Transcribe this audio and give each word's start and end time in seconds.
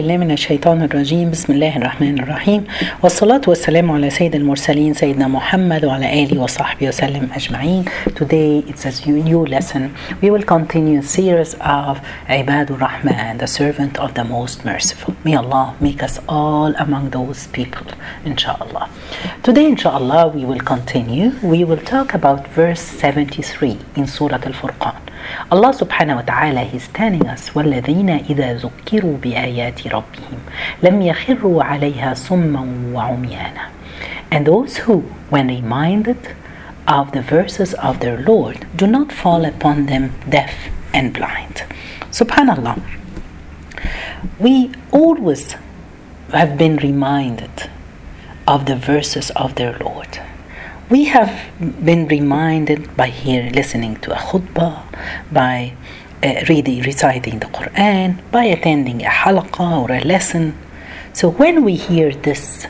الله 0.00 0.16
من 0.16 0.30
الشيطان 0.30 0.82
الرجيم 0.82 1.30
بسم 1.30 1.52
الله 1.52 1.76
الرحمن 1.76 2.18
الرحيم 2.18 2.64
والصلاة 3.02 3.40
والسلام 3.46 3.90
على 3.90 4.10
سيد 4.10 4.34
المرسلين 4.34 4.94
سيدنا 4.94 5.28
محمد 5.28 5.84
وعلى 5.84 6.22
آله 6.22 6.38
وصحبه 6.42 6.88
وسلم 6.88 7.28
أجمعين 7.34 7.84
Today 8.14 8.62
it's 8.70 8.84
a 8.86 9.10
new 9.10 9.44
lesson 9.46 9.90
We 10.22 10.30
will 10.30 10.44
continue 10.44 11.02
series 11.02 11.54
of 11.54 11.98
Ibadur 12.28 12.78
Rahman 12.80 13.38
the 13.38 13.48
servant 13.48 13.98
of 13.98 14.14
the 14.14 14.22
most 14.22 14.64
merciful 14.64 15.14
May 15.24 15.34
Allah 15.34 15.74
make 15.80 16.00
us 16.04 16.20
all 16.28 16.72
among 16.78 17.10
those 17.10 17.48
people 17.48 17.86
inshallah 18.24 18.88
Today 19.42 19.66
inshallah 19.66 20.28
we 20.28 20.44
will 20.44 20.60
continue 20.74 21.32
We 21.42 21.64
will 21.64 21.82
talk 21.94 22.14
about 22.14 22.46
verse 22.46 22.82
73 22.82 23.76
in 23.96 24.06
Surah 24.06 24.42
Al-Furqan 24.46 25.08
Allah 25.50 25.72
subhanahu 25.74 26.16
wa 26.20 26.22
ta'ala 26.22 26.62
is 26.72 26.88
telling 26.94 27.26
us 27.26 27.50
والذين 27.50 28.10
إذا 28.30 28.54
ذكروا 28.54 29.16
بآيات 29.22 29.86
ربهم 29.87 30.39
لم 30.83 31.01
يخروا 31.01 31.63
عليها 31.63 32.13
صما 32.13 32.67
وعميانا 32.93 33.69
And 34.31 34.47
those 34.47 34.77
who, 34.77 35.03
when 35.29 35.47
reminded 35.47 36.17
of 36.87 37.11
the 37.11 37.21
verses 37.21 37.73
of 37.75 37.99
their 37.99 38.17
Lord, 38.17 38.65
do 38.75 38.87
not 38.87 39.11
fall 39.11 39.45
upon 39.45 39.85
them 39.85 40.11
deaf 40.27 40.55
and 40.91 41.13
blind. 41.13 41.63
Subhanallah. 42.11 42.81
We 44.39 44.71
always 44.91 45.55
have 46.31 46.57
been 46.57 46.77
reminded 46.77 47.69
of 48.47 48.65
the 48.65 48.75
verses 48.75 49.29
of 49.35 49.53
their 49.55 49.77
Lord 49.77 50.19
we 50.93 51.05
have 51.05 51.33
been 51.59 52.07
reminded 52.07 52.95
by 52.95 53.07
here 53.07 53.49
listening 53.51 53.95
to 53.97 54.11
a 54.13 54.21
khutbah, 54.27 54.83
by 55.31 55.73
uh, 56.22 56.44
reading, 56.48 56.82
reciting 56.82 57.38
the 57.38 57.46
Quran, 57.46 58.18
by 58.30 58.44
attending 58.44 59.04
a 59.04 59.08
halaqah 59.08 59.88
or 59.88 59.92
a 59.92 60.00
lesson. 60.00 60.56
So 61.12 61.30
when 61.30 61.64
we 61.64 61.74
hear 61.76 62.12
this, 62.12 62.64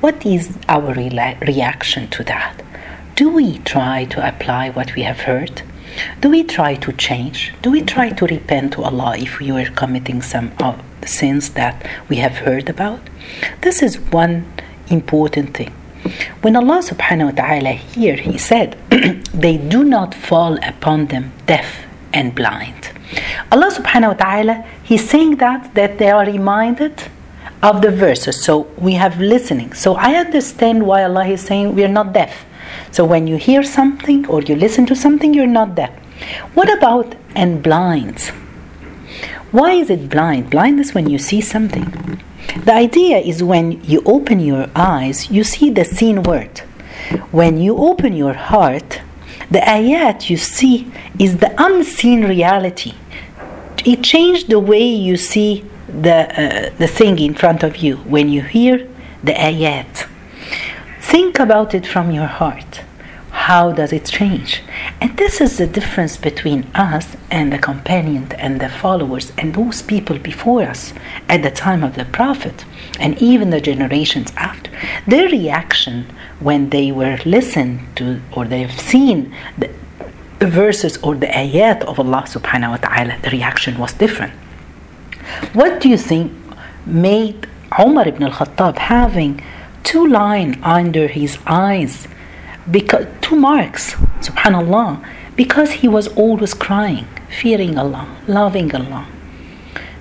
what 0.00 0.24
is 0.24 0.56
our 0.68 0.94
re- 0.94 1.36
reaction 1.40 2.08
to 2.08 2.24
that? 2.24 2.62
Do 3.16 3.28
we 3.28 3.58
try 3.58 4.04
to 4.06 4.26
apply 4.26 4.70
what 4.70 4.94
we 4.94 5.02
have 5.02 5.20
heard? 5.20 5.62
Do 6.20 6.30
we 6.30 6.42
try 6.42 6.74
to 6.76 6.92
change? 6.92 7.52
Do 7.60 7.70
we 7.70 7.82
try 7.82 8.10
to 8.10 8.26
repent 8.26 8.72
to 8.74 8.82
Allah 8.82 9.16
if 9.18 9.38
we 9.38 9.52
were 9.52 9.66
committing 9.66 10.22
some 10.22 10.52
of 10.58 10.80
the 11.00 11.08
sins 11.08 11.50
that 11.50 11.86
we 12.08 12.16
have 12.16 12.38
heard 12.38 12.70
about? 12.70 13.00
This 13.60 13.82
is 13.82 13.98
one 13.98 14.50
important 14.88 15.54
thing. 15.54 15.72
When 16.40 16.56
Allah 16.56 16.82
subhanahu 16.82 17.36
wa 17.36 17.42
ta'ala 17.42 17.72
here, 17.72 18.16
He 18.16 18.38
said, 18.38 18.76
they 19.34 19.56
do 19.58 19.84
not 19.84 20.14
fall 20.14 20.58
upon 20.64 21.06
them 21.06 21.32
deaf 21.46 21.86
and 22.12 22.34
blind. 22.34 22.90
Allah 23.50 23.70
subhanahu 23.70 24.08
wa 24.08 24.18
ta'ala, 24.24 24.64
He's 24.82 25.08
saying 25.08 25.36
that, 25.36 25.74
that 25.74 25.98
they 25.98 26.10
are 26.10 26.24
reminded 26.24 27.02
of 27.62 27.80
the 27.80 27.90
verses. 27.90 28.42
So 28.42 28.68
we 28.78 28.94
have 28.94 29.20
listening. 29.20 29.72
So 29.72 29.94
I 29.94 30.14
understand 30.14 30.86
why 30.86 31.04
Allah 31.04 31.26
is 31.26 31.40
saying 31.40 31.74
we 31.74 31.84
are 31.84 31.94
not 32.00 32.12
deaf. 32.12 32.44
So 32.90 33.04
when 33.04 33.26
you 33.26 33.36
hear 33.36 33.62
something 33.62 34.26
or 34.26 34.42
you 34.42 34.56
listen 34.56 34.86
to 34.86 34.96
something, 34.96 35.32
you're 35.32 35.46
not 35.46 35.74
deaf. 35.74 35.92
What 36.54 36.72
about 36.76 37.14
and 37.34 37.62
blind? 37.62 38.20
Why 39.50 39.72
is 39.72 39.90
it 39.90 40.08
blind? 40.08 40.50
Blind 40.50 40.80
is 40.80 40.94
when 40.94 41.08
you 41.08 41.18
see 41.18 41.40
something. 41.40 42.20
The 42.64 42.72
idea 42.72 43.18
is 43.18 43.42
when 43.42 43.82
you 43.84 44.02
open 44.04 44.40
your 44.40 44.68
eyes, 44.74 45.30
you 45.30 45.44
see 45.44 45.70
the 45.70 45.84
seen 45.84 46.22
word. 46.22 46.60
When 47.30 47.58
you 47.58 47.76
open 47.76 48.14
your 48.14 48.34
heart, 48.34 49.02
the 49.52 49.60
ayat 49.60 50.30
you 50.30 50.36
see 50.36 50.90
is 51.18 51.38
the 51.38 51.52
unseen 51.58 52.24
reality. 52.24 52.94
It 53.84 54.02
changed 54.02 54.48
the 54.48 54.60
way 54.60 54.82
you 54.82 55.16
see 55.16 55.64
the, 55.88 56.18
uh, 56.42 56.70
the 56.78 56.88
thing 56.88 57.18
in 57.18 57.34
front 57.34 57.62
of 57.62 57.76
you 57.76 57.96
when 58.14 58.28
you 58.28 58.42
hear 58.42 58.88
the 59.22 59.32
ayat. 59.32 60.06
Think 61.00 61.38
about 61.38 61.74
it 61.74 61.86
from 61.86 62.10
your 62.10 62.26
heart. 62.26 62.82
How 63.46 63.72
does 63.72 63.92
it 63.92 64.04
change? 64.04 64.62
And 65.00 65.16
this 65.16 65.40
is 65.40 65.58
the 65.58 65.66
difference 65.66 66.16
between 66.16 66.62
us 66.76 67.16
and 67.28 67.52
the 67.52 67.58
companion 67.58 68.30
and 68.38 68.60
the 68.60 68.68
followers 68.68 69.32
and 69.36 69.52
those 69.52 69.82
people 69.82 70.16
before 70.16 70.62
us 70.62 70.94
at 71.28 71.42
the 71.42 71.50
time 71.50 71.82
of 71.82 71.96
the 71.96 72.04
Prophet 72.04 72.64
and 73.00 73.20
even 73.20 73.50
the 73.50 73.60
generations 73.60 74.32
after. 74.36 74.70
Their 75.08 75.28
reaction 75.28 76.06
when 76.38 76.70
they 76.70 76.92
were 76.92 77.18
listened 77.24 77.80
to 77.96 78.20
or 78.30 78.44
they've 78.44 78.80
seen 78.80 79.34
the 79.58 80.46
verses 80.46 80.96
or 80.98 81.16
the 81.16 81.26
ayat 81.26 81.82
of 81.82 81.98
Allah 81.98 82.22
subhanahu 82.28 82.70
wa 82.70 82.76
ta'ala, 82.76 83.18
the 83.22 83.30
reaction 83.30 83.76
was 83.76 83.92
different. 83.92 84.34
What 85.52 85.80
do 85.80 85.88
you 85.88 85.98
think 85.98 86.30
made 86.86 87.48
Umar 87.76 88.06
ibn 88.06 88.22
al-Khattab 88.22 88.78
having 88.78 89.42
two 89.82 90.06
lines 90.06 90.56
under 90.62 91.08
his 91.08 91.38
eyes 91.44 92.06
because 92.70 93.06
two 93.20 93.36
marks 93.36 93.94
subhanallah 94.20 95.04
because 95.36 95.72
he 95.82 95.88
was 95.88 96.08
always 96.08 96.54
crying 96.54 97.06
fearing 97.40 97.78
allah 97.78 98.06
loving 98.28 98.74
allah 98.74 99.06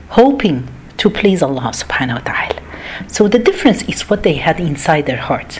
hoping 0.10 0.68
to 0.98 1.10
please 1.10 1.42
allah 1.42 1.72
subhanahu 1.74 2.20
wa 2.20 2.26
ta'ala. 2.32 2.62
So 3.08 3.28
the 3.28 3.40
difference 3.40 3.82
is 3.84 4.10
what 4.10 4.24
they 4.24 4.36
had 4.36 4.60
inside 4.60 5.06
their 5.06 5.18
hearts. 5.30 5.60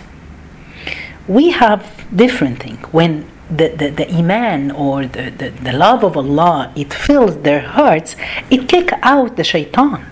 We 1.28 1.52
have 1.52 1.82
different 2.14 2.62
thing. 2.62 2.78
When 2.92 3.28
the, 3.50 3.70
the, 3.70 3.90
the 3.90 4.08
iman 4.14 4.72
or 4.72 5.06
the, 5.06 5.30
the, 5.30 5.50
the 5.50 5.74
love 5.74 6.04
of 6.04 6.16
allah 6.16 6.72
it 6.76 6.94
fills 6.94 7.38
their 7.42 7.60
hearts 7.60 8.16
it 8.50 8.70
kick 8.70 8.92
out 9.02 9.36
the 9.36 9.44
shaitan 9.44 10.06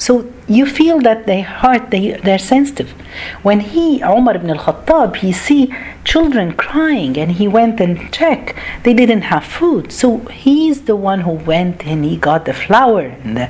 so 0.00 0.12
you 0.48 0.64
feel 0.64 0.98
that 1.00 1.26
their 1.26 1.44
heart 1.44 1.90
they 1.90 2.12
they're 2.24 2.46
sensitive. 2.54 2.90
When 3.46 3.60
he 3.60 3.86
Umar 4.00 4.34
ibn 4.36 4.48
al-Khattab 4.56 5.16
he 5.16 5.30
see 5.30 5.62
children 6.04 6.52
crying 6.64 7.18
and 7.18 7.32
he 7.32 7.46
went 7.46 7.80
and 7.84 8.10
checked 8.10 8.54
they 8.84 8.94
didn't 8.94 9.26
have 9.32 9.44
food. 9.44 9.92
So 9.92 10.08
he's 10.44 10.78
the 10.90 10.96
one 10.96 11.20
who 11.26 11.34
went 11.52 11.84
and 11.84 12.02
he 12.10 12.16
got 12.16 12.46
the 12.46 12.54
flour 12.54 13.02
and 13.22 13.36
the 13.36 13.48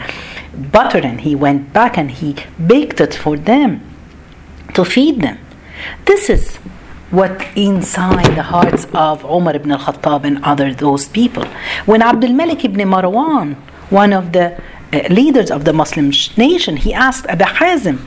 butter 0.77 0.99
and 1.11 1.21
he 1.21 1.37
went 1.37 1.73
back 1.73 1.97
and 1.97 2.11
he 2.11 2.35
baked 2.73 3.01
it 3.01 3.15
for 3.15 3.37
them 3.37 3.71
to 4.75 4.85
feed 4.85 5.21
them. 5.21 5.39
This 6.05 6.29
is 6.29 6.57
what 7.11 7.47
inside 7.55 8.35
the 8.41 8.47
hearts 8.55 8.89
of 8.93 9.25
Umar 9.25 9.55
ibn 9.55 9.71
al-Khattab 9.71 10.25
and 10.25 10.45
other 10.45 10.75
those 10.75 11.07
people. 11.07 11.45
When 11.87 12.03
Abdul 12.03 12.33
Malik 12.33 12.65
ibn 12.65 12.81
Marwan, 12.89 13.55
one 13.91 14.13
of 14.13 14.33
the 14.33 14.61
Uh, 14.93 15.07
leaders 15.09 15.51
of 15.53 15.65
the 15.65 15.73
Muslim 15.73 16.11
nation, 16.37 16.77
he 16.77 16.93
asked 16.93 17.27
Abu 17.27 17.45
Hazim, 17.45 17.99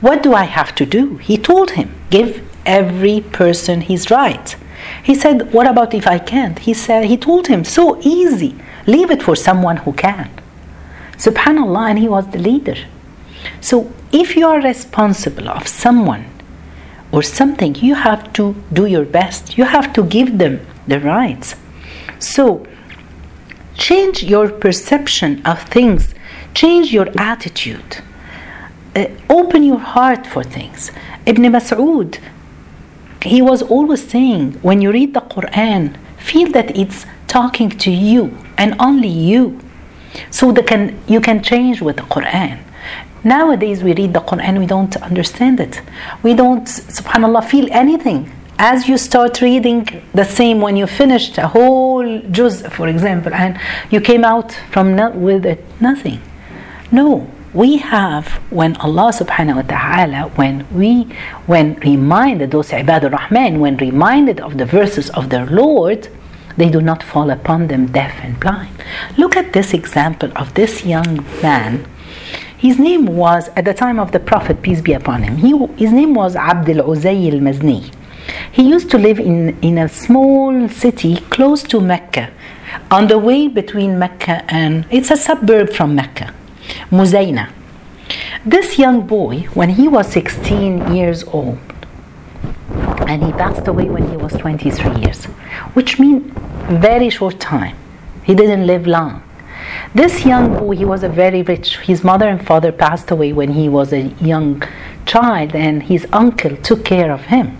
What 0.00 0.22
do 0.22 0.34
I 0.34 0.44
have 0.44 0.72
to 0.76 0.86
do? 0.86 1.16
He 1.16 1.36
told 1.36 1.72
him, 1.72 1.92
Give 2.10 2.48
every 2.64 3.20
person 3.20 3.80
his 3.80 4.08
right. 4.10 4.54
He 5.02 5.14
said, 5.16 5.52
What 5.52 5.66
about 5.66 5.94
if 5.94 6.06
I 6.06 6.18
can't? 6.18 6.60
He 6.60 6.74
said, 6.74 7.06
He 7.06 7.16
told 7.16 7.48
him, 7.48 7.64
So 7.64 8.00
easy, 8.02 8.54
leave 8.86 9.10
it 9.10 9.22
for 9.22 9.34
someone 9.34 9.78
who 9.78 9.92
can. 9.92 10.30
Subhanallah, 11.16 11.90
and 11.90 11.98
he 11.98 12.08
was 12.08 12.28
the 12.28 12.38
leader. 12.38 12.76
So 13.60 13.92
if 14.12 14.36
you 14.36 14.46
are 14.46 14.60
responsible 14.60 15.48
of 15.48 15.66
someone 15.66 16.26
or 17.10 17.22
something, 17.22 17.74
you 17.76 17.96
have 17.96 18.32
to 18.34 18.54
do 18.72 18.86
your 18.86 19.04
best. 19.04 19.58
You 19.58 19.64
have 19.64 19.92
to 19.94 20.04
give 20.04 20.38
them 20.38 20.64
the 20.86 21.00
rights. 21.00 21.56
So 22.20 22.64
change 23.74 24.22
your 24.22 24.48
perception 24.50 25.44
of 25.44 25.62
things 25.62 26.14
change 26.60 26.92
your 26.92 27.08
attitude. 27.32 27.92
Uh, 28.96 29.06
open 29.38 29.62
your 29.62 29.82
heart 29.94 30.26
for 30.26 30.42
things. 30.42 30.90
Ibn 31.26 31.44
mas'ud 31.56 32.18
he 33.22 33.42
was 33.42 33.62
always 33.62 34.06
saying 34.08 34.52
when 34.62 34.80
you 34.80 34.92
read 34.92 35.12
the 35.14 35.20
quran 35.20 35.96
feel 36.18 36.50
that 36.52 36.76
it's 36.76 37.04
talking 37.26 37.70
to 37.70 37.90
you 37.90 38.36
and 38.56 38.74
only 38.78 39.08
you. 39.08 39.58
So 40.30 40.52
that 40.52 40.66
can 40.66 40.82
you 41.06 41.20
can 41.20 41.42
change 41.42 41.82
with 41.82 41.96
the 41.96 42.02
quran. 42.14 42.58
Nowadays 43.24 43.82
we 43.82 43.92
read 43.94 44.12
the 44.14 44.20
quran 44.20 44.58
we 44.58 44.66
don't 44.66 44.96
understand 44.96 45.60
it. 45.60 45.82
We 46.22 46.34
don't 46.34 46.66
subhanallah 46.66 47.44
feel 47.44 47.68
anything. 47.70 48.32
As 48.58 48.88
you 48.88 48.96
start 48.98 49.40
reading 49.40 49.86
the 50.14 50.24
same 50.24 50.60
when 50.60 50.76
you 50.76 50.86
finished 50.86 51.38
a 51.38 51.46
whole 51.46 52.20
juz 52.36 52.66
for 52.76 52.88
example 52.88 53.32
and 53.32 53.58
you 53.90 54.00
came 54.00 54.24
out 54.24 54.50
from 54.72 54.96
no, 54.96 55.10
with 55.10 55.44
it 55.46 55.64
nothing 55.80 56.20
no 56.90 57.28
we 57.54 57.78
have 57.78 58.26
when 58.50 58.76
allah 58.76 59.10
subhanahu 59.10 59.56
wa 59.56 59.62
ta'ala 59.62 60.28
when 60.36 60.66
we 60.72 61.04
when 61.46 61.74
reminded 61.76 62.50
those 62.50 62.70
ibad 62.70 63.10
rahman 63.10 63.58
when 63.58 63.76
reminded 63.78 64.40
of 64.40 64.58
the 64.58 64.66
verses 64.66 65.08
of 65.10 65.30
their 65.30 65.46
lord 65.46 66.08
they 66.58 66.68
do 66.68 66.80
not 66.80 67.02
fall 67.04 67.30
upon 67.30 67.68
them 67.68 67.86
deaf 67.86 68.18
and 68.22 68.38
blind. 68.40 68.74
Look 69.16 69.36
at 69.36 69.52
this 69.52 69.72
example 69.72 70.30
of 70.34 70.52
this 70.54 70.84
young 70.84 71.24
man. 71.40 71.86
His 72.58 72.80
name 72.80 73.06
was 73.06 73.48
at 73.54 73.64
the 73.64 73.72
time 73.72 74.00
of 74.00 74.10
the 74.10 74.18
prophet 74.18 74.60
peace 74.60 74.80
be 74.80 74.92
upon 74.92 75.22
him 75.22 75.36
he, 75.36 75.56
his 75.76 75.92
name 75.92 76.14
was 76.14 76.34
abdul 76.34 76.82
uzay 76.92 77.32
al-mazni. 77.32 77.92
He 78.50 78.68
used 78.68 78.90
to 78.90 78.98
live 78.98 79.20
in, 79.20 79.56
in 79.62 79.78
a 79.78 79.88
small 79.88 80.68
city 80.68 81.16
close 81.30 81.62
to 81.62 81.80
Mecca, 81.80 82.30
on 82.90 83.06
the 83.06 83.18
way 83.18 83.46
between 83.46 83.98
Mecca 83.98 84.44
and 84.52 84.84
it's 84.90 85.12
a 85.12 85.16
suburb 85.16 85.70
from 85.70 85.94
Mecca, 85.94 86.34
Muzayna. 86.90 87.52
This 88.44 88.78
young 88.78 89.06
boy, 89.06 89.40
when 89.54 89.70
he 89.70 89.88
was 89.88 90.10
16 90.12 90.94
years 90.94 91.24
old, 91.24 91.58
and 93.08 93.24
he 93.24 93.32
passed 93.32 93.66
away 93.68 93.88
when 93.88 94.08
he 94.10 94.16
was 94.16 94.32
23 94.34 95.00
years, 95.00 95.24
which 95.74 95.98
means 95.98 96.30
very 96.68 97.10
short 97.10 97.40
time. 97.40 97.76
He 98.24 98.34
didn't 98.34 98.66
live 98.66 98.86
long. 98.86 99.22
This 99.94 100.24
young 100.24 100.58
boy, 100.58 100.76
he 100.76 100.84
was 100.84 101.02
a 101.02 101.08
very 101.08 101.42
rich. 101.42 101.78
His 101.78 102.04
mother 102.04 102.28
and 102.28 102.46
father 102.46 102.72
passed 102.72 103.10
away 103.10 103.32
when 103.32 103.52
he 103.52 103.68
was 103.68 103.92
a 103.92 104.02
young 104.20 104.62
child, 105.06 105.54
and 105.54 105.82
his 105.82 106.06
uncle 106.12 106.56
took 106.58 106.84
care 106.84 107.10
of 107.10 107.22
him. 107.26 107.58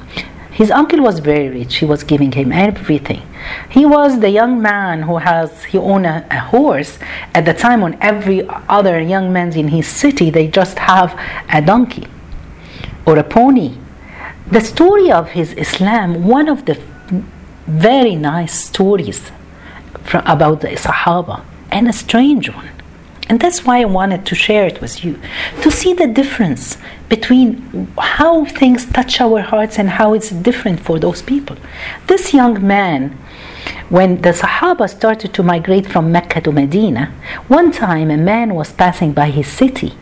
His 0.58 0.72
uncle 0.72 1.00
was 1.00 1.20
very 1.20 1.48
rich. 1.48 1.76
He 1.76 1.84
was 1.84 2.02
giving 2.02 2.32
him 2.32 2.50
everything. 2.50 3.22
He 3.70 3.86
was 3.86 4.18
the 4.18 4.28
young 4.28 4.60
man 4.60 5.02
who 5.02 5.18
has 5.18 5.62
he 5.66 5.78
owned 5.78 6.04
a, 6.04 6.26
a 6.32 6.40
horse. 6.40 6.98
At 7.32 7.44
the 7.44 7.54
time, 7.54 7.80
when 7.80 7.96
every 8.00 8.44
other 8.68 9.00
young 9.00 9.32
man 9.32 9.56
in 9.56 9.68
his 9.68 9.86
city, 9.86 10.30
they 10.30 10.48
just 10.48 10.76
have 10.80 11.16
a 11.48 11.62
donkey 11.62 12.08
or 13.06 13.16
a 13.18 13.22
pony. 13.22 13.78
The 14.50 14.60
story 14.60 15.12
of 15.12 15.30
his 15.30 15.52
Islam, 15.52 16.24
one 16.24 16.48
of 16.48 16.64
the 16.64 16.76
very 17.68 18.16
nice 18.16 18.54
stories 18.54 19.30
from, 20.02 20.26
about 20.26 20.62
the 20.62 20.70
Sahaba, 20.70 21.44
and 21.70 21.86
a 21.86 21.92
strange 21.92 22.52
one. 22.52 22.77
And 23.28 23.40
that's 23.40 23.64
why 23.64 23.80
I 23.82 23.84
wanted 23.84 24.24
to 24.26 24.34
share 24.34 24.66
it 24.66 24.80
with 24.80 25.04
you 25.04 25.20
to 25.62 25.70
see 25.70 25.92
the 25.92 26.06
difference 26.06 26.78
between 27.08 27.88
how 27.98 28.44
things 28.46 28.86
touch 28.86 29.20
our 29.20 29.40
hearts 29.40 29.78
and 29.78 29.90
how 29.90 30.14
it's 30.14 30.30
different 30.30 30.80
for 30.80 30.98
those 30.98 31.20
people. 31.22 31.56
This 32.06 32.32
young 32.32 32.66
man, 32.66 33.18
when 33.90 34.22
the 34.22 34.30
Sahaba 34.30 34.88
started 34.88 35.34
to 35.34 35.42
migrate 35.42 35.86
from 35.86 36.10
Mecca 36.10 36.40
to 36.42 36.52
Medina, 36.52 37.12
one 37.48 37.70
time 37.70 38.10
a 38.10 38.16
man 38.16 38.54
was 38.54 38.72
passing 38.72 39.12
by 39.12 39.30
his 39.30 39.46
city 39.46 39.94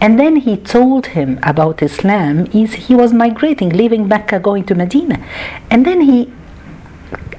and 0.00 0.18
then 0.18 0.36
he 0.36 0.56
told 0.56 1.06
him 1.08 1.38
about 1.42 1.82
Islam. 1.82 2.46
He 2.46 2.94
was 2.94 3.12
migrating, 3.12 3.70
leaving 3.70 4.08
Mecca, 4.08 4.38
going 4.38 4.64
to 4.64 4.74
Medina. 4.74 5.24
And 5.70 5.86
then 5.86 6.02
he 6.02 6.32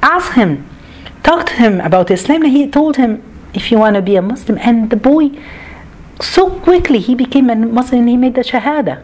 asked 0.01 0.33
him, 0.33 0.68
talked 1.24 1.50
to 1.50 1.53
him 1.56 1.81
about 1.81 2.12
Islam, 2.12 2.44
and 2.44 2.51
he 2.51 2.68
told 2.69 2.97
him, 2.97 3.21
if 3.56 3.72
you 3.72 3.78
want 3.80 3.96
to 3.96 4.02
be 4.02 4.16
a 4.16 4.22
Muslim. 4.22 4.57
And 4.60 4.90
the 4.90 4.96
boy, 4.96 5.31
so 6.22 6.50
quickly, 6.60 7.00
he 7.00 7.16
became 7.16 7.50
a 7.50 7.56
Muslim 7.56 8.02
and 8.02 8.10
he 8.10 8.18
made 8.18 8.36
the 8.36 8.42
Shahada. 8.42 9.04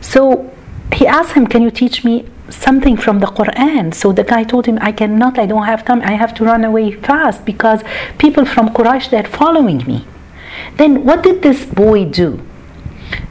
So 0.00 0.50
he 0.92 1.06
asked 1.06 1.32
him, 1.32 1.46
Can 1.46 1.62
you 1.62 1.70
teach 1.70 2.04
me 2.04 2.26
something 2.48 2.96
from 2.96 3.20
the 3.20 3.26
Quran? 3.26 3.94
So 3.94 4.12
the 4.12 4.24
guy 4.24 4.44
told 4.44 4.66
him, 4.66 4.78
I 4.80 4.92
cannot, 4.92 5.38
I 5.38 5.46
don't 5.46 5.64
have 5.64 5.84
time, 5.84 6.02
I 6.02 6.12
have 6.12 6.34
to 6.34 6.44
run 6.44 6.64
away 6.64 6.92
fast 6.92 7.44
because 7.44 7.82
people 8.18 8.44
from 8.44 8.70
Quraysh, 8.70 9.10
they're 9.10 9.24
following 9.24 9.78
me. 9.86 10.06
Then 10.76 11.04
what 11.04 11.22
did 11.22 11.42
this 11.42 11.64
boy 11.64 12.04
do? 12.06 12.40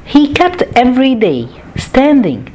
He 0.06 0.34
kept 0.34 0.62
every 0.76 1.16
day 1.16 1.50
standing 1.76 2.54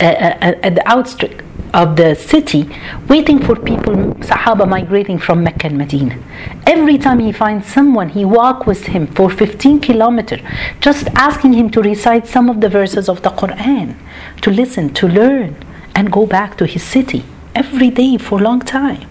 uh, 0.00 0.04
uh, 0.04 0.54
at 0.62 0.74
the 0.76 0.88
outstretch 0.88 1.40
of 1.74 1.96
the 1.96 2.14
city 2.14 2.68
waiting 3.08 3.38
for 3.38 3.56
people, 3.56 3.94
Sahaba 4.28 4.68
migrating 4.68 5.18
from 5.18 5.42
Mecca 5.42 5.66
and 5.66 5.78
Medina. 5.78 6.18
Every 6.66 6.98
time 6.98 7.18
he 7.18 7.32
finds 7.32 7.66
someone, 7.66 8.08
he 8.08 8.24
walk 8.24 8.66
with 8.66 8.86
him 8.86 9.06
for 9.06 9.30
15 9.30 9.80
kilometers, 9.80 10.40
just 10.80 11.08
asking 11.14 11.52
him 11.54 11.70
to 11.70 11.80
recite 11.82 12.26
some 12.26 12.48
of 12.48 12.60
the 12.60 12.68
verses 12.68 13.08
of 13.08 13.22
the 13.22 13.30
Quran, 13.30 13.96
to 14.42 14.50
listen, 14.50 14.92
to 14.94 15.08
learn, 15.08 15.56
and 15.94 16.12
go 16.12 16.26
back 16.26 16.56
to 16.58 16.66
his 16.66 16.82
city 16.82 17.24
every 17.54 17.90
day 17.90 18.16
for 18.18 18.38
a 18.38 18.42
long 18.42 18.60
time. 18.60 19.08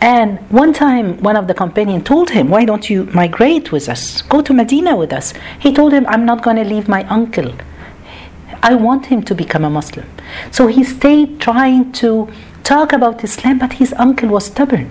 And 0.00 0.38
one 0.50 0.72
time, 0.72 1.20
one 1.22 1.36
of 1.36 1.48
the 1.48 1.54
companions 1.54 2.04
told 2.04 2.30
him, 2.30 2.50
Why 2.50 2.64
don't 2.64 2.88
you 2.88 3.04
migrate 3.06 3.72
with 3.72 3.88
us? 3.88 4.22
Go 4.22 4.42
to 4.42 4.54
Medina 4.54 4.94
with 4.96 5.12
us. 5.12 5.34
He 5.58 5.72
told 5.72 5.92
him, 5.92 6.06
I'm 6.08 6.24
not 6.24 6.42
going 6.42 6.56
to 6.56 6.64
leave 6.64 6.88
my 6.88 7.02
uncle. 7.08 7.52
I 8.62 8.74
want 8.74 9.06
him 9.06 9.22
to 9.24 9.34
become 9.34 9.64
a 9.64 9.70
Muslim. 9.70 10.06
So 10.50 10.66
he 10.66 10.84
stayed 10.84 11.40
trying 11.40 11.92
to 11.92 12.28
talk 12.64 12.92
about 12.92 13.24
Islam, 13.24 13.58
but 13.58 13.74
his 13.74 13.92
uncle 13.94 14.28
was 14.28 14.46
stubborn. 14.46 14.90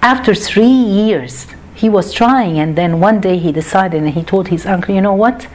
After 0.00 0.34
three 0.34 0.66
years, 0.66 1.46
he 1.74 1.88
was 1.88 2.12
trying, 2.12 2.58
and 2.58 2.76
then 2.76 3.00
one 3.00 3.20
day 3.20 3.38
he 3.38 3.52
decided 3.52 4.02
and 4.02 4.12
he 4.12 4.22
told 4.22 4.48
his 4.48 4.66
uncle, 4.66 4.94
You 4.94 5.00
know 5.00 5.14
what? 5.14 5.48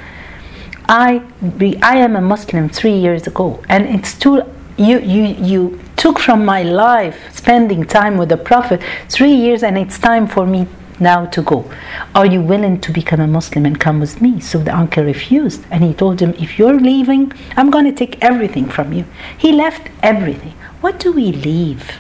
I, 0.90 1.20
be, 1.58 1.78
I 1.82 1.98
am 1.98 2.16
a 2.16 2.22
Muslim 2.22 2.70
three 2.70 2.98
years 2.98 3.28
ago, 3.28 3.62
and 3.70 3.86
it's 3.88 4.14
too. 4.18 4.44
You, 4.78 5.00
you, 5.00 5.24
you 5.52 5.80
took 5.96 6.20
from 6.20 6.46
my 6.46 6.62
life 6.62 7.34
spending 7.34 7.84
time 7.84 8.16
with 8.16 8.30
the 8.30 8.38
Prophet 8.38 8.80
three 9.10 9.34
years, 9.34 9.64
and 9.64 9.76
it's 9.76 9.98
time 9.98 10.28
for 10.28 10.46
me 10.46 10.68
now 11.00 11.26
to 11.28 11.42
go. 11.42 11.72
Are 12.16 12.26
you 12.26 12.42
willing 12.42 12.80
to 12.82 12.92
become 12.92 13.20
a 13.20 13.28
Muslim 13.28 13.66
and 13.66 13.80
come 13.80 14.00
with 14.00 14.22
me? 14.22 14.40
So 14.40 14.60
the 14.60 14.76
uncle 14.76 15.04
refused. 15.04 15.66
And 15.72 15.84
he 15.84 15.94
told 15.94 16.20
him, 16.20 16.34
If 16.38 16.58
you're 16.58 16.80
leaving, 16.80 17.32
I'm 17.56 17.70
going 17.70 17.86
to 17.86 17.92
take 17.92 18.24
everything 18.24 18.68
from 18.70 18.94
you. 18.94 19.06
He 19.38 19.52
left 19.52 19.90
everything. 20.02 20.54
What 20.82 21.00
do 21.00 21.12
we 21.12 21.32
leave 21.32 21.92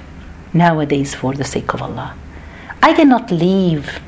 nowadays 0.53 1.15
for 1.15 1.33
the 1.33 1.43
sake 1.43 1.73
of 1.73 1.81
Allah? 1.81 2.15
I 2.81 2.93
cannot 2.93 3.31
leave 3.31 3.99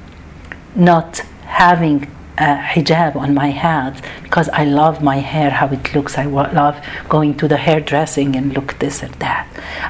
not 0.75 1.19
having 1.45 2.09
a 2.37 2.55
hijab 2.55 3.15
on 3.15 3.33
my 3.33 3.47
head 3.47 4.01
because 4.23 4.47
I 4.49 4.63
love 4.63 5.03
my 5.03 5.17
hair, 5.17 5.49
how 5.49 5.67
it 5.67 5.93
looks. 5.93 6.17
I 6.17 6.25
love 6.25 6.77
going 7.09 7.35
to 7.37 7.47
the 7.47 7.57
hairdressing 7.57 8.35
and 8.35 8.53
look 8.53 8.79
this 8.79 9.03
or 9.03 9.09
that. 9.19 9.47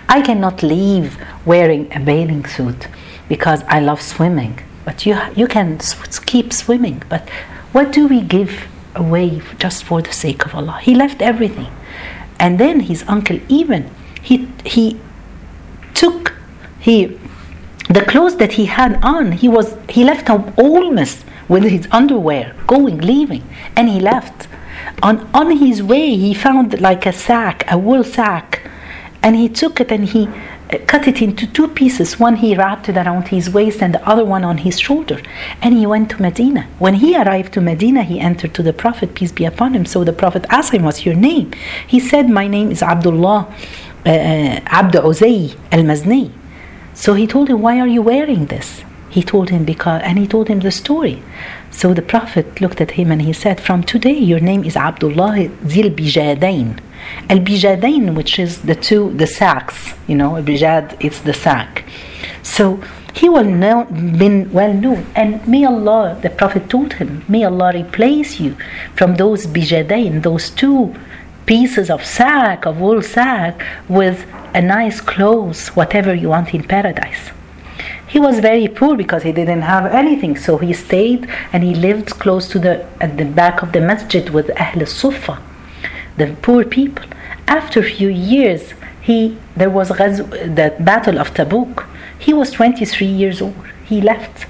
I 0.07 0.21
cannot 0.21 0.63
leave 0.63 1.17
wearing 1.45 1.93
a 1.93 1.99
bathing 1.99 2.45
suit 2.45 2.87
because 3.27 3.63
I 3.67 3.79
love 3.79 4.01
swimming. 4.01 4.59
But 4.89 5.05
you, 5.05 5.19
you 5.35 5.45
can 5.45 5.77
keep 6.25 6.51
swimming. 6.51 7.03
But 7.09 7.29
what 7.73 7.91
do 7.91 8.07
we 8.07 8.21
give 8.21 8.67
away 8.95 9.39
just 9.59 9.83
for 9.83 10.01
the 10.01 10.11
sake 10.11 10.47
of 10.47 10.55
Allah? 10.55 10.79
He 10.81 10.95
left 10.95 11.21
everything. 11.21 11.71
And 12.39 12.59
then 12.59 12.79
his 12.79 13.03
uncle 13.07 13.39
even, 13.47 13.91
he, 14.23 14.49
he 14.65 14.99
took, 15.93 16.33
he, 16.79 17.19
the 17.87 18.03
clothes 18.03 18.37
that 18.37 18.53
he 18.53 18.65
had 18.65 18.99
on, 19.03 19.33
he 19.33 19.47
was, 19.47 19.77
he 19.89 20.03
left 20.03 20.27
almost 20.27 21.23
with 21.47 21.65
his 21.65 21.87
underwear, 21.91 22.55
going, 22.65 22.97
leaving, 22.97 23.43
and 23.75 23.89
he 23.89 23.99
left. 23.99 24.47
On, 25.03 25.29
on 25.35 25.51
his 25.51 25.83
way, 25.83 26.15
he 26.15 26.33
found 26.33 26.81
like 26.81 27.05
a 27.05 27.13
sack, 27.13 27.63
a 27.71 27.77
wool 27.77 28.03
sack, 28.03 28.67
and 29.21 29.35
he 29.35 29.49
took 29.49 29.79
it 29.79 29.91
and 29.91 30.05
he 30.09 30.27
cut 30.77 31.07
it 31.07 31.21
into 31.21 31.47
two 31.47 31.67
pieces. 31.67 32.19
One 32.19 32.35
he 32.37 32.55
wrapped 32.55 32.89
it 32.89 32.97
around 32.97 33.29
his 33.29 33.49
waist 33.49 33.81
and 33.81 33.93
the 33.93 34.07
other 34.07 34.23
one 34.23 34.43
on 34.43 34.59
his 34.59 34.79
shoulder. 34.79 35.21
And 35.61 35.75
he 35.75 35.85
went 35.87 36.11
to 36.11 36.21
Medina. 36.21 36.67
When 36.77 36.95
he 36.95 37.17
arrived 37.17 37.53
to 37.53 37.61
Medina, 37.61 38.03
he 38.03 38.19
entered 38.19 38.53
to 38.53 38.63
the 38.63 38.73
Prophet, 38.73 39.15
peace 39.15 39.31
be 39.31 39.45
upon 39.45 39.73
him. 39.73 39.85
So 39.85 40.03
the 40.03 40.13
Prophet 40.13 40.45
asked 40.49 40.73
him, 40.73 40.83
What's 40.83 41.05
your 41.05 41.15
name? 41.15 41.51
He 41.87 41.99
said, 41.99 42.29
My 42.29 42.47
name 42.47 42.71
is 42.71 42.83
Abdullah 42.83 43.47
uh, 44.05 44.09
uh 44.09 44.59
Abd 44.65 44.95
Uzay 44.95 45.57
al 45.71 45.83
Mazni. 45.83 46.31
So 46.93 47.13
he 47.15 47.25
told 47.25 47.49
him, 47.49 47.61
Why 47.61 47.79
are 47.79 47.87
you 47.87 48.01
wearing 48.01 48.45
this? 48.45 48.83
He 49.09 49.23
told 49.23 49.49
him 49.49 49.65
because, 49.65 50.01
and 50.03 50.19
he 50.19 50.27
told 50.27 50.47
him 50.49 50.59
the 50.59 50.71
story. 50.71 51.23
So 51.71 51.93
the 51.93 52.01
Prophet 52.01 52.61
looked 52.61 52.81
at 52.81 52.91
him 52.91 53.11
and 53.11 53.21
he 53.21 53.33
said, 53.33 53.61
From 53.61 53.83
today, 53.83 54.17
your 54.17 54.39
name 54.39 54.63
is 54.63 54.75
Abdullah 54.75 55.49
Zil 55.67 55.91
Bijadain 55.91 56.79
Al 57.29 57.39
bijadain, 57.39 58.15
which 58.15 58.39
is 58.39 58.61
the 58.61 58.75
two, 58.75 59.11
the 59.13 59.27
sacks, 59.27 59.93
you 60.07 60.15
know, 60.15 60.31
bijad, 60.41 60.95
it's 60.99 61.21
the 61.21 61.33
sack. 61.33 61.85
So 62.43 62.81
he 63.13 63.29
will 63.29 63.43
know, 63.43 63.85
been 63.85 64.51
well 64.51 64.73
known. 64.73 65.05
And 65.15 65.45
may 65.47 65.65
Allah, 65.65 66.17
the 66.21 66.29
Prophet 66.29 66.69
told 66.69 66.93
him, 66.93 67.23
may 67.27 67.43
Allah 67.43 67.71
replace 67.73 68.39
you 68.39 68.57
from 68.95 69.15
those 69.15 69.47
bijadain, 69.47 70.23
those 70.23 70.49
two 70.49 70.95
pieces 71.45 71.89
of 71.89 72.05
sack, 72.05 72.65
of 72.65 72.79
wool 72.79 73.01
sack, 73.01 73.61
with 73.87 74.25
a 74.53 74.61
nice 74.61 75.01
clothes, 75.01 75.69
whatever 75.69 76.13
you 76.13 76.29
want 76.29 76.53
in 76.53 76.63
paradise. 76.63 77.31
He 78.09 78.19
was 78.19 78.39
very 78.39 78.67
poor 78.67 78.95
because 78.95 79.23
he 79.23 79.31
didn't 79.31 79.61
have 79.61 79.85
anything, 79.85 80.35
so 80.35 80.57
he 80.57 80.73
stayed 80.73 81.27
and 81.53 81.63
he 81.63 81.73
lived 81.75 82.09
close 82.23 82.47
to 82.49 82.59
the 82.59 82.85
at 82.99 83.17
the 83.17 83.25
back 83.25 83.61
of 83.63 83.71
the 83.71 83.81
masjid 83.81 84.29
with 84.29 84.47
Ahl 84.65 84.85
Sufa 84.85 85.35
the 86.19 86.35
poor 86.41 86.63
people. 86.65 87.05
After 87.47 87.79
a 87.79 87.83
few 87.83 88.09
years, 88.09 88.73
he 89.01 89.37
there 89.55 89.69
was 89.69 89.87
the 89.89 90.75
battle 90.79 91.17
of 91.17 91.33
Tabuk. 91.33 91.87
He 92.25 92.33
was 92.33 92.51
23 92.51 93.07
years 93.07 93.41
old. 93.41 93.65
He 93.85 94.01
left. 94.01 94.45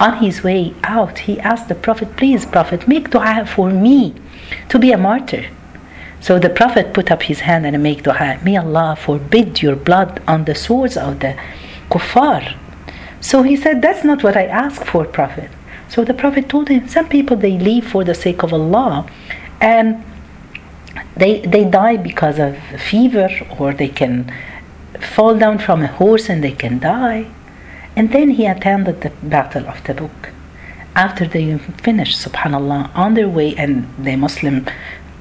On 0.00 0.16
his 0.16 0.42
way 0.42 0.74
out, 0.82 1.16
he 1.26 1.38
asked 1.40 1.68
the 1.68 1.76
Prophet, 1.86 2.08
"Please, 2.16 2.44
Prophet, 2.44 2.88
make 2.88 3.10
du'a 3.10 3.46
for 3.46 3.70
me 3.70 4.14
to 4.70 4.76
be 4.84 4.90
a 4.92 4.98
martyr." 4.98 5.44
So 6.20 6.38
the 6.38 6.50
Prophet 6.60 6.92
put 6.92 7.10
up 7.14 7.22
his 7.30 7.40
hand 7.48 7.64
and 7.66 7.80
make 7.88 8.02
du'a. 8.02 8.42
May 8.42 8.56
Allah 8.56 8.96
forbid 9.06 9.62
your 9.64 9.76
blood 9.88 10.20
on 10.26 10.44
the 10.44 10.56
swords 10.64 10.96
of 10.96 11.20
the 11.20 11.32
kuffar. 11.92 12.42
So 13.22 13.42
he 13.42 13.56
said, 13.56 13.80
That's 13.80 14.04
not 14.04 14.22
what 14.22 14.36
I 14.36 14.44
ask 14.44 14.84
for, 14.84 15.06
Prophet. 15.06 15.50
So 15.88 16.04
the 16.04 16.12
Prophet 16.12 16.50
told 16.50 16.68
him, 16.68 16.86
Some 16.88 17.08
people 17.08 17.36
they 17.36 17.58
leave 17.58 17.86
for 17.86 18.04
the 18.04 18.14
sake 18.14 18.42
of 18.42 18.52
Allah 18.52 19.06
and 19.60 20.04
they 21.16 21.40
they 21.54 21.64
die 21.64 21.96
because 21.96 22.38
of 22.38 22.58
fever 22.90 23.30
or 23.58 23.72
they 23.72 23.88
can 23.88 24.30
fall 25.16 25.34
down 25.38 25.56
from 25.58 25.78
a 25.82 25.86
horse 25.86 26.28
and 26.28 26.44
they 26.44 26.52
can 26.52 26.78
die 26.78 27.22
and 27.96 28.12
then 28.12 28.28
he 28.30 28.44
attended 28.46 29.00
the 29.00 29.10
battle 29.22 29.66
of 29.68 29.76
tabuk 29.84 30.32
after 30.94 31.26
they 31.26 31.56
finished, 31.58 32.18
subhanAllah, 32.18 32.94
on 32.94 33.14
their 33.14 33.28
way, 33.28 33.54
and 33.56 33.88
the 33.98 34.16
Muslim, 34.16 34.66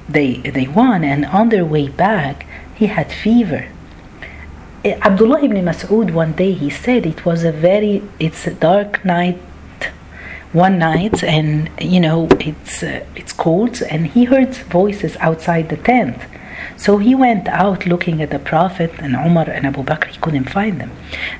they, 0.10 0.38
they 0.38 0.67
won, 0.67 1.03
and 1.03 1.25
on 1.25 1.50
their 1.50 1.65
way 1.65 1.88
back, 1.88 2.46
he 2.75 2.88
had 2.88 3.12
fever. 3.12 3.71
Abdullah 4.84 5.44
ibn 5.44 5.64
Mas'ud 5.64 6.10
one 6.12 6.34
day 6.34 6.54
he 6.54 6.72
said 6.72 7.06
it 7.06 7.24
was 7.24 7.44
a 7.44 7.52
very 7.52 8.02
it's 8.20 8.48
a 8.48 8.54
dark 8.54 9.06
night 9.06 9.40
one 10.54 10.80
night 10.80 11.24
and 11.24 11.70
you 11.80 12.00
know 12.00 12.28
it's 12.40 12.82
uh, 12.82 13.06
it's 13.16 13.32
cold 13.32 13.84
and 13.84 14.08
he 14.08 14.24
heard 14.26 14.56
voices 14.56 15.16
outside 15.18 15.70
the 15.70 15.78
tent. 15.78 16.18
So 16.78 16.98
he 16.98 17.14
went 17.14 17.48
out 17.48 17.86
looking 17.86 18.24
at 18.24 18.32
the 18.32 18.40
prophet 18.40 18.92
and 18.98 19.14
Umar 19.14 19.48
and 19.50 19.68
Abu 19.68 19.84
Bakr 19.84 20.08
he 20.08 20.18
couldn't 20.18 20.50
find 20.50 20.82
them. 20.82 20.92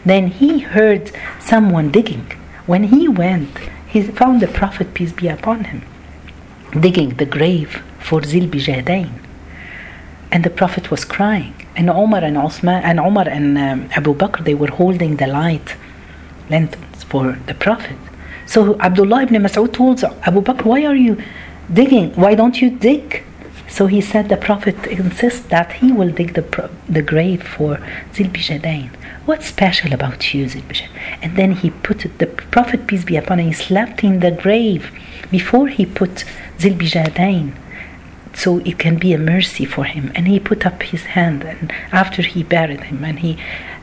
Then 0.06 0.28
he 0.28 0.60
heard 0.60 1.12
someone 1.40 1.90
digging. 1.92 2.28
When 2.68 2.84
he 2.86 3.08
went 3.08 3.58
he 3.88 4.04
found 4.04 4.42
the 4.42 4.48
prophet 4.48 4.94
peace 4.94 5.14
be 5.14 5.28
upon 5.28 5.64
him 5.66 5.82
digging 6.80 7.10
the 7.16 7.26
grave 7.26 7.82
for 8.00 8.22
Zil 8.24 8.48
Bijadain 8.48 9.12
and 10.32 10.44
the 10.44 10.50
prophet 10.50 10.90
was 10.92 11.04
crying 11.06 11.56
and 11.76 11.90
Omar 11.90 12.24
and 12.24 12.38
Osman 12.38 12.84
and 12.84 13.00
Umar 13.00 13.28
and 13.28 13.58
um, 13.58 13.90
Abu 13.96 14.14
Bakr 14.14 14.44
they 14.44 14.56
were 14.56 14.72
holding 14.82 15.18
the 15.18 15.28
light 15.28 15.76
lanterns 16.50 17.04
for 17.04 17.38
the 17.48 17.54
prophet 17.54 17.98
so 18.54 18.78
Abdullah 18.82 19.24
ibn 19.24 19.42
Mas'ud 19.42 19.72
told 19.72 20.04
Abu 20.04 20.42
Bakr, 20.42 20.66
Why 20.66 20.84
are 20.86 20.96
you 21.08 21.18
digging? 21.72 22.12
Why 22.16 22.36
don't 22.36 22.62
you 22.62 22.70
dig? 22.70 23.24
So 23.70 23.88
he 23.88 24.02
said 24.02 24.28
the 24.28 24.36
Prophet 24.36 24.76
insists 24.88 25.46
that 25.48 25.72
he 25.80 25.94
will 25.94 26.12
dig 26.12 26.34
the, 26.34 26.70
the 26.90 27.02
grave 27.02 27.42
for 27.44 27.78
Zilbijadain. 28.14 28.90
What's 29.26 29.46
special 29.46 29.94
about 29.94 30.34
you, 30.34 30.48
Zilbijadain? 30.48 30.90
And 31.22 31.38
then 31.38 31.54
he 31.54 31.70
put 31.70 32.00
the 32.18 32.28
Prophet, 32.28 32.88
peace 32.88 33.06
be 33.06 33.16
upon 33.16 33.40
him, 33.40 33.54
slept 33.54 34.04
in 34.04 34.20
the 34.20 34.32
grave 34.32 34.92
before 35.32 35.70
he 35.70 35.86
put 35.86 36.26
Zilbijadain 36.58 37.54
so 38.34 38.60
it 38.60 38.80
can 38.80 38.98
be 38.98 39.14
a 39.14 39.18
mercy 39.18 39.66
for 39.66 39.84
him. 39.84 40.12
And 40.16 40.28
he 40.28 40.40
put 40.40 40.66
up 40.66 40.84
his 40.84 41.04
hand 41.04 41.44
and 41.44 41.72
after 41.92 42.22
he 42.22 42.44
buried 42.44 42.84
him 42.86 43.04
and 43.04 43.20
he 43.20 43.38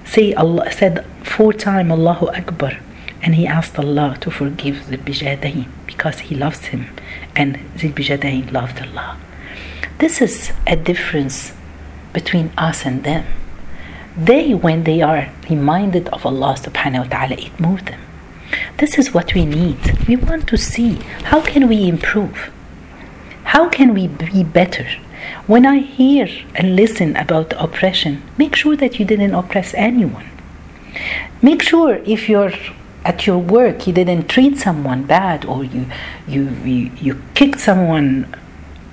say 0.04 0.32
Allah 0.34 0.70
said 0.72 1.04
four 1.22 1.52
times 1.52 1.90
Allahu 1.90 2.28
Akbar 2.28 2.78
and 3.22 3.34
he 3.34 3.46
asked 3.46 3.78
Allah 3.78 4.16
to 4.20 4.30
forgive 4.30 4.76
Zilbijadain 4.88 5.66
because 5.86 6.20
he 6.20 6.34
loves 6.34 6.66
him 6.66 6.86
and 7.36 7.58
Zilbijadain 7.76 8.52
loved 8.52 8.80
Allah. 8.80 9.18
This 9.98 10.20
is 10.20 10.52
a 10.66 10.76
difference 10.76 11.52
between 12.12 12.50
us 12.56 12.86
and 12.86 13.04
them. 13.04 13.26
They, 14.16 14.54
when 14.54 14.84
they 14.84 15.02
are 15.02 15.28
reminded 15.48 16.08
of 16.08 16.24
Allah 16.26 16.54
subhanahu 16.54 17.04
wa 17.04 17.08
ta'ala, 17.08 17.34
it 17.34 17.58
moves 17.60 17.84
them. 17.84 18.00
This 18.78 18.98
is 18.98 19.12
what 19.12 19.34
we 19.34 19.44
need. 19.44 19.78
We 20.08 20.16
want 20.16 20.48
to 20.48 20.56
see 20.56 20.94
how 21.30 21.40
can 21.40 21.68
we 21.68 21.88
improve? 21.88 22.50
How 23.52 23.66
can 23.70 23.94
we 23.94 24.08
be 24.08 24.44
better? 24.44 24.86
When 25.46 25.64
I 25.64 25.78
hear 25.78 26.28
and 26.54 26.76
listen 26.76 27.16
about 27.16 27.54
oppression, 27.56 28.22
make 28.36 28.54
sure 28.54 28.76
that 28.76 28.98
you 28.98 29.06
didn't 29.06 29.34
oppress 29.34 29.72
anyone. 29.72 30.28
Make 31.40 31.62
sure 31.62 31.94
if 32.04 32.28
you're 32.28 32.52
at 33.06 33.26
your 33.26 33.38
work 33.38 33.86
you 33.86 33.92
didn't 33.94 34.28
treat 34.28 34.58
someone 34.58 35.04
bad 35.04 35.46
or 35.46 35.64
you 35.64 35.86
you 36.26 36.42
you, 36.72 36.90
you 37.00 37.22
kicked 37.34 37.58
someone 37.58 38.10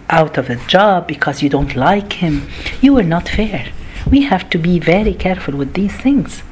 out 0.09 0.37
of 0.37 0.49
a 0.49 0.55
job 0.67 1.05
because 1.05 1.41
you 1.43 1.49
don't 1.49 1.75
like 1.75 2.13
him 2.23 2.47
you 2.81 2.93
were 2.93 3.09
not 3.15 3.27
fair 3.27 3.63
we 4.09 4.21
have 4.21 4.49
to 4.51 4.57
be 4.57 4.79
very 4.79 5.13
careful 5.13 5.55
with 5.57 5.73
these 5.73 5.95
things 6.05 6.43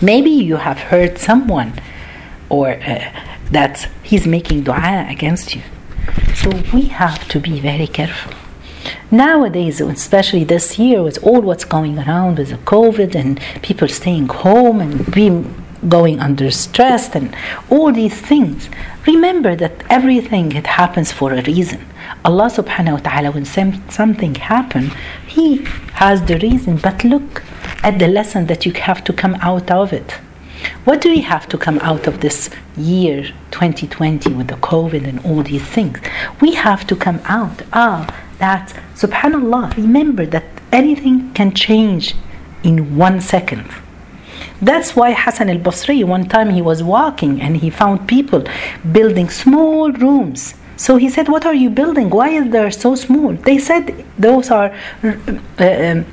maybe 0.00 0.30
you 0.30 0.56
have 0.56 0.78
heard 0.92 1.18
someone 1.18 1.72
or 2.48 2.66
uh, 2.74 3.10
that 3.50 3.88
he's 4.02 4.26
making 4.26 4.62
dua 4.62 5.06
against 5.08 5.56
you 5.56 5.62
so 6.34 6.50
we 6.72 6.82
have 6.86 7.26
to 7.28 7.38
be 7.38 7.60
very 7.60 7.86
careful 7.86 8.32
nowadays 9.10 9.80
especially 9.80 10.44
this 10.44 10.78
year 10.78 11.02
with 11.02 11.18
all 11.22 11.40
what's 11.40 11.64
going 11.64 11.98
around 11.98 12.38
with 12.38 12.50
the 12.50 12.56
covid 12.58 13.14
and 13.14 13.40
people 13.62 13.88
staying 13.88 14.26
home 14.28 14.80
and 14.80 15.12
being 15.12 15.54
going 15.88 16.20
under 16.20 16.50
stress 16.50 17.14
and 17.14 17.34
all 17.70 17.92
these 17.92 18.14
things. 18.20 18.68
Remember 19.06 19.56
that 19.56 19.82
everything 19.90 20.52
it 20.52 20.66
happens 20.66 21.10
for 21.10 21.32
a 21.32 21.42
reason. 21.42 21.84
Allah 22.24 22.46
subhanahu 22.46 22.92
wa 22.92 22.98
ta'ala 22.98 23.30
when 23.32 23.44
something 23.44 24.34
happen, 24.36 24.92
He 25.26 25.64
has 25.94 26.22
the 26.22 26.38
reason. 26.38 26.76
But 26.76 27.04
look 27.04 27.42
at 27.82 27.98
the 27.98 28.08
lesson 28.08 28.46
that 28.46 28.64
you 28.64 28.72
have 28.72 29.02
to 29.04 29.12
come 29.12 29.34
out 29.36 29.70
of 29.70 29.92
it. 29.92 30.18
What 30.84 31.00
do 31.00 31.10
we 31.10 31.20
have 31.22 31.48
to 31.48 31.58
come 31.58 31.78
out 31.80 32.06
of 32.06 32.20
this 32.20 32.50
year 32.76 33.22
2020 33.50 34.32
with 34.32 34.48
the 34.48 34.56
COVID 34.56 35.06
and 35.06 35.24
all 35.24 35.42
these 35.42 35.62
things? 35.62 35.98
We 36.40 36.54
have 36.54 36.86
to 36.88 36.96
come 36.96 37.20
out 37.24 37.62
ah 37.72 38.06
that 38.38 38.74
subhanallah 38.96 39.76
remember 39.76 40.26
that 40.26 40.44
anything 40.72 41.32
can 41.32 41.54
change 41.54 42.14
in 42.62 42.96
one 42.96 43.20
second 43.20 43.66
that's 44.62 44.94
why 44.94 45.12
Hassan 45.12 45.50
al 45.50 45.58
Basri, 45.58 46.04
one 46.04 46.28
time 46.28 46.50
he 46.50 46.62
was 46.62 46.84
walking 46.84 47.40
and 47.40 47.56
he 47.56 47.68
found 47.68 48.06
people 48.06 48.44
building 48.92 49.28
small 49.28 49.90
rooms. 49.90 50.54
So 50.76 50.96
he 50.96 51.08
said, 51.08 51.28
What 51.28 51.44
are 51.44 51.54
you 51.54 51.68
building? 51.68 52.10
Why 52.10 52.28
is 52.30 52.50
they 52.50 52.70
so 52.70 52.94
small? 52.94 53.32
They 53.32 53.58
said, 53.58 54.04
Those 54.18 54.50
are 54.52 54.72
uh, 55.02 55.14
um, 55.58 56.06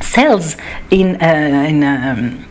cells 0.00 0.56
in, 0.90 1.20
uh, 1.20 1.66
in, 1.68 1.82
um, 1.82 2.44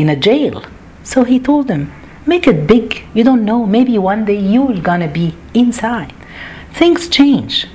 in 0.00 0.08
a 0.08 0.16
jail. 0.16 0.64
So 1.02 1.24
he 1.24 1.38
told 1.40 1.68
them, 1.68 1.92
Make 2.26 2.46
it 2.46 2.66
big. 2.66 3.04
You 3.14 3.24
don't 3.24 3.44
know. 3.44 3.64
Maybe 3.64 3.96
one 3.96 4.26
day 4.26 4.38
you're 4.38 4.80
gonna 4.80 5.08
be 5.08 5.34
inside. 5.54 6.12
Things 6.72 7.08
change, 7.08 7.66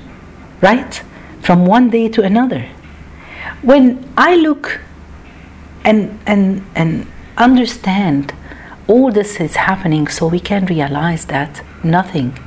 right? 0.61 1.01
From 1.41 1.65
one 1.65 1.89
day 1.89 2.07
to 2.09 2.21
another. 2.21 2.69
When 3.63 4.07
I 4.15 4.35
look 4.35 4.79
and 5.83 6.19
and 6.25 6.63
and 6.75 7.07
understand 7.37 8.33
all 8.87 9.11
this 9.11 9.39
is 9.39 9.55
happening 9.55 10.07
so 10.07 10.27
we 10.27 10.39
can 10.39 10.65
realize 10.65 11.25
that 11.25 11.61
nothing 11.83 12.37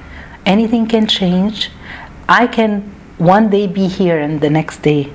anything 0.45 0.87
can 0.87 1.06
change 1.06 1.71
i 2.28 2.47
can 2.47 2.83
one 3.18 3.50
day 3.50 3.66
be 3.66 3.87
here 3.88 4.18
and 4.18 4.40
the 4.40 4.50
next 4.50 4.83
day 4.83 5.11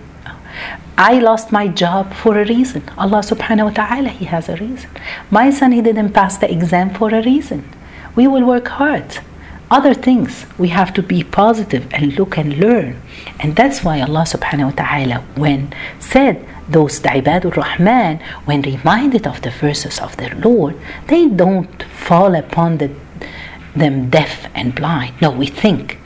I 0.97 1.19
lost 1.19 1.51
my 1.51 1.67
job 1.67 2.13
for 2.13 2.37
a 2.37 2.45
reason. 2.45 2.83
Allah 2.97 3.21
subhanahu 3.21 3.65
wa 3.65 3.71
ta'ala, 3.71 4.09
He 4.09 4.25
has 4.25 4.49
a 4.49 4.55
reason. 4.55 4.89
My 5.29 5.49
son, 5.49 5.71
he 5.71 5.81
didn't 5.81 6.13
pass 6.13 6.37
the 6.37 6.51
exam 6.51 6.91
for 6.93 7.09
a 7.13 7.23
reason. 7.23 7.67
We 8.15 8.27
will 8.27 8.45
work 8.45 8.67
hard. 8.67 9.19
Other 9.71 9.93
things, 9.93 10.45
we 10.57 10.67
have 10.67 10.93
to 10.95 11.01
be 11.01 11.23
positive 11.23 11.87
and 11.93 12.13
look 12.19 12.37
and 12.37 12.57
learn. 12.57 13.01
And 13.39 13.55
that's 13.55 13.83
why 13.85 14.01
Allah 14.01 14.25
subhanahu 14.27 14.75
wa 14.75 14.83
ta'ala, 14.83 15.17
when 15.35 15.73
said 15.97 16.45
those 16.67 16.99
Ibadur 16.99 17.55
Rahman, 17.55 18.19
when 18.43 18.61
reminded 18.61 19.25
of 19.25 19.41
the 19.41 19.49
verses 19.49 19.97
of 19.99 20.17
their 20.17 20.35
Lord, 20.35 20.75
they 21.07 21.27
don't 21.29 21.83
fall 21.83 22.35
upon 22.35 22.79
the, 22.79 22.91
them 23.73 24.09
deaf 24.09 24.47
and 24.53 24.75
blind. 24.75 25.13
No, 25.21 25.31
we 25.31 25.47
think, 25.47 25.97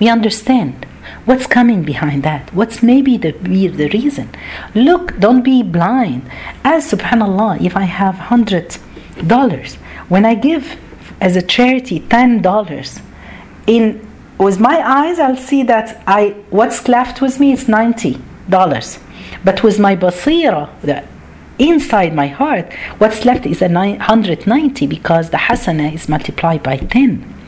we 0.00 0.08
understand 0.08 0.84
what's 1.24 1.46
coming 1.46 1.82
behind 1.82 2.22
that. 2.22 2.52
What's 2.54 2.82
maybe 2.82 3.16
the 3.16 3.32
be 3.32 3.68
the 3.68 3.88
reason? 3.88 4.30
Look, 4.74 5.18
don't 5.18 5.42
be 5.42 5.62
blind. 5.62 6.22
As 6.64 6.90
Subhanallah, 6.90 7.64
if 7.64 7.76
I 7.76 7.84
have 7.84 8.16
hundred 8.16 8.76
dollars, 9.26 9.76
when 10.08 10.24
I 10.24 10.34
give 10.34 10.78
as 11.20 11.36
a 11.36 11.42
charity 11.42 12.00
ten 12.00 12.42
dollars, 12.42 13.00
in 13.66 14.06
with 14.38 14.58
my 14.58 14.78
eyes 15.00 15.18
I'll 15.18 15.36
see 15.36 15.62
that 15.64 16.02
I 16.06 16.30
what's 16.50 16.88
left 16.88 17.20
with 17.20 17.38
me 17.38 17.52
is 17.52 17.68
ninety 17.68 18.18
dollars. 18.48 18.98
But 19.44 19.62
with 19.62 19.78
my 19.78 19.96
basira, 19.96 20.68
the 20.82 21.04
inside 21.58 22.14
my 22.14 22.28
heart, 22.28 22.72
what's 22.98 23.24
left 23.24 23.46
is 23.46 23.62
a 23.62 23.68
190 23.68 24.86
because 24.86 25.30
the 25.30 25.36
hasana 25.36 25.94
is 25.94 26.08
multiplied 26.08 26.62
by 26.62 26.76
10. 26.76 27.41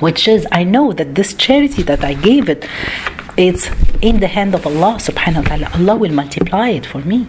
Which 0.00 0.26
is, 0.26 0.46
I 0.50 0.64
know 0.64 0.92
that 0.92 1.14
this 1.14 1.34
charity 1.34 1.82
that 1.82 2.02
I 2.04 2.14
gave 2.14 2.48
it, 2.48 2.66
it's 3.36 3.70
in 4.02 4.20
the 4.20 4.26
hand 4.26 4.54
of 4.54 4.66
Allah 4.66 4.94
subhanahu 4.96 5.42
wa 5.44 5.48
ta'ala. 5.48 5.70
Allah 5.74 5.96
will 5.96 6.12
multiply 6.12 6.68
it 6.70 6.86
for 6.86 6.98
me. 6.98 7.28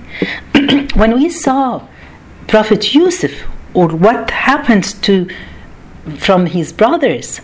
when 0.95 1.13
we 1.15 1.29
saw 1.29 1.87
Prophet 2.47 2.93
Yusuf 2.93 3.31
or 3.73 3.87
what 3.89 4.31
happened 4.31 4.85
to 5.03 5.29
from 6.17 6.47
his 6.47 6.73
brothers, 6.73 7.41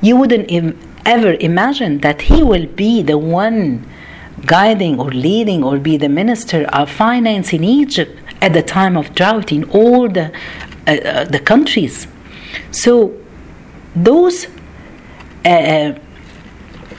you 0.00 0.16
wouldn't 0.16 0.50
Im- 0.50 0.78
ever 1.04 1.34
imagine 1.34 1.98
that 1.98 2.22
he 2.22 2.42
will 2.42 2.66
be 2.66 3.02
the 3.02 3.18
one 3.18 3.86
guiding 4.46 4.98
or 5.00 5.10
leading 5.10 5.64
or 5.64 5.78
be 5.78 5.96
the 5.96 6.08
minister 6.08 6.64
of 6.72 6.90
finance 6.90 7.52
in 7.52 7.64
Egypt 7.64 8.16
at 8.40 8.52
the 8.52 8.62
time 8.62 8.96
of 8.96 9.14
drought 9.14 9.50
in 9.52 9.64
all 9.70 10.08
the 10.08 10.32
uh, 10.86 10.92
uh, 10.92 11.24
the 11.24 11.38
countries. 11.38 12.06
So 12.70 13.14
those 13.94 14.46
uh, 15.45 15.49
uh 15.49 15.99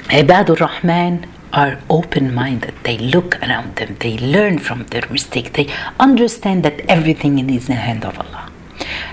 Ibadur 0.08 0.60
Rahman 0.60 1.26
are 1.52 1.78
open 1.88 2.34
minded. 2.34 2.74
They 2.82 2.98
look 2.98 3.40
around 3.42 3.76
them, 3.76 3.96
they 4.00 4.18
learn 4.18 4.58
from 4.58 4.84
their 4.86 5.06
mistake, 5.10 5.52
they 5.54 5.68
understand 5.98 6.64
that 6.64 6.80
everything 6.88 7.38
is 7.38 7.68
in 7.68 7.76
the 7.76 7.80
hand 7.80 8.04
of 8.04 8.18
Allah. 8.18 8.50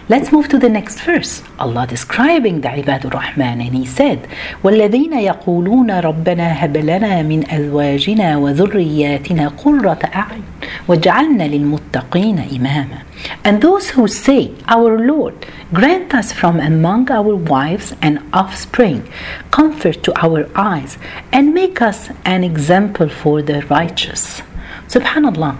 Let's 0.09 0.31
move 0.31 0.49
to 0.49 0.57
the 0.57 0.67
next 0.67 0.99
verse. 1.01 1.43
Allah 1.57 1.87
describing 1.87 2.61
the 2.61 2.67
Ibad 2.67 3.13
rahman 3.13 3.61
and 3.61 3.73
He 3.73 3.85
said, 3.85 4.27
وَالَّذِينَ 4.63 5.13
يَقُولُونَ 5.13 6.01
رَبَّنَا 6.01 6.53
هَبْ 6.59 6.77
لَنَا 6.77 7.23
مِنْ 7.23 7.47
أَزْوَاجِنَا 7.47 8.35
وَذُرِّيَّاتِنَا 8.43 9.47
قُرَّةَ 9.47 10.01
أَعْيُنٍ 10.13 10.43
وَجَعَلْنَا 10.87 11.45
لِلْمُتَّقِينَ 11.49 12.49
إِمَامًا 12.49 13.01
And 13.43 13.61
those 13.61 13.91
who 13.91 14.07
say, 14.07 14.53
Our 14.67 14.99
Lord, 14.99 15.45
grant 15.73 16.13
us 16.13 16.31
from 16.31 16.59
among 16.59 17.11
our 17.11 17.35
wives 17.35 17.95
and 18.01 18.19
offspring 18.33 19.07
comfort 19.51 20.03
to 20.03 20.11
our 20.23 20.49
eyes 20.55 20.97
and 21.31 21.53
make 21.53 21.81
us 21.81 22.09
an 22.25 22.43
example 22.43 23.09
for 23.09 23.41
the 23.41 23.61
righteous. 23.67 24.41
Subhanallah, 24.87 25.57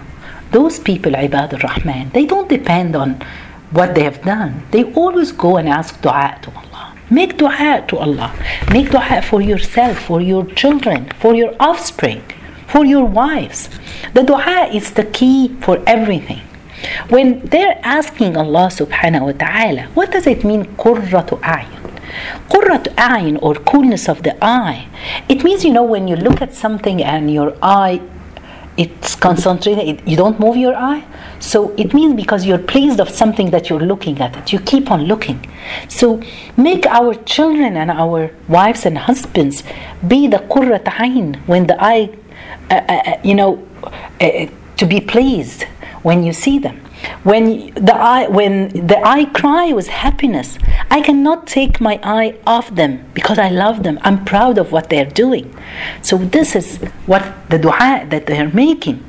those 0.50 0.78
people, 0.78 1.12
Ibad 1.12 1.54
al-Rahman, 1.54 2.10
they 2.10 2.26
don't 2.26 2.48
depend 2.48 2.94
on 2.94 3.20
what 3.70 3.94
they 3.94 4.04
have 4.04 4.22
done. 4.22 4.62
They 4.70 4.84
always 4.92 5.32
go 5.32 5.56
and 5.56 5.68
ask 5.68 6.00
dua 6.02 6.38
to 6.42 6.50
Allah. 6.50 6.94
Make 7.10 7.38
dua 7.38 7.84
to 7.88 7.98
Allah. 7.98 8.32
Make 8.70 8.90
dua 8.90 9.22
for 9.22 9.40
yourself, 9.40 9.98
for 9.98 10.20
your 10.20 10.44
children, 10.46 11.10
for 11.18 11.34
your 11.34 11.54
offspring, 11.58 12.22
for 12.67 12.85
your 12.85 13.05
wives. 13.05 13.69
The 14.13 14.23
dua 14.23 14.69
is 14.73 14.91
the 14.91 15.05
key 15.05 15.55
for 15.61 15.81
everything. 15.87 16.41
When 17.09 17.39
they're 17.45 17.79
asking 17.83 18.37
Allah 18.37 18.69
subhanahu 18.69 19.25
wa 19.25 19.31
ta'ala, 19.31 19.83
what 19.95 20.11
does 20.11 20.27
it 20.27 20.43
mean, 20.43 20.65
qurratu 20.77 21.39
a'yun? 21.41 21.83
Qurratu 22.49 22.93
a'yun 22.95 23.39
or 23.41 23.55
coolness 23.55 24.07
of 24.07 24.21
the 24.23 24.37
eye. 24.43 24.87
It 25.27 25.43
means, 25.43 25.65
you 25.65 25.73
know, 25.73 25.83
when 25.83 26.07
you 26.07 26.15
look 26.15 26.41
at 26.41 26.53
something 26.53 27.01
and 27.01 27.33
your 27.33 27.57
eye 27.61 28.01
it's 28.77 29.15
concentrated 29.15 29.87
it, 29.87 30.07
you 30.07 30.15
don't 30.15 30.39
move 30.39 30.55
your 30.55 30.75
eye 30.75 31.03
so 31.39 31.73
it 31.77 31.93
means 31.95 32.13
because 32.13 32.45
you're 32.45 32.59
pleased 32.59 32.99
of 32.99 33.09
something 33.09 33.49
that 33.49 33.69
you're 33.69 33.79
looking 33.79 34.19
at 34.21 34.37
it 34.37 34.53
you 34.53 34.59
keep 34.59 34.91
on 34.91 35.05
looking 35.05 35.43
so 35.89 36.21
make 36.55 36.85
our 36.85 37.15
children 37.15 37.75
and 37.75 37.89
our 37.89 38.31
wives 38.47 38.85
and 38.85 38.99
husbands 38.99 39.63
be 40.07 40.27
the 40.27 40.37
qurrat 40.37 40.83
ayn 40.83 41.35
when 41.47 41.65
the 41.65 41.83
eye 41.83 42.15
uh, 42.69 42.73
uh, 42.73 42.93
uh 42.93 43.19
you 43.23 43.35
know 43.35 43.67
uh, 44.21 44.47
to 44.77 44.85
be 44.85 44.99
pleased 45.01 45.63
when 46.03 46.23
you 46.23 46.33
see 46.33 46.59
them. 46.59 46.77
When 47.23 47.73
the 47.73 47.95
eye 47.95 48.27
when 48.27 48.69
the 48.87 48.99
eye 49.05 49.25
cry 49.25 49.71
was 49.71 49.87
happiness 49.87 50.57
i 50.89 50.99
cannot 51.01 51.45
take 51.45 51.79
my 51.79 51.99
eye 52.01 52.35
off 52.45 52.73
them 52.73 53.05
because 53.13 53.37
i 53.37 53.49
love 53.49 53.83
them. 53.83 53.99
I'm 54.01 54.25
proud 54.25 54.57
of 54.57 54.71
what 54.71 54.89
they're 54.89 55.13
doing. 55.25 55.53
So 56.01 56.17
this 56.17 56.55
is 56.55 56.77
what 57.05 57.23
the 57.49 57.59
dua 57.59 58.05
that 58.09 58.25
they're 58.25 58.49
making. 58.49 59.03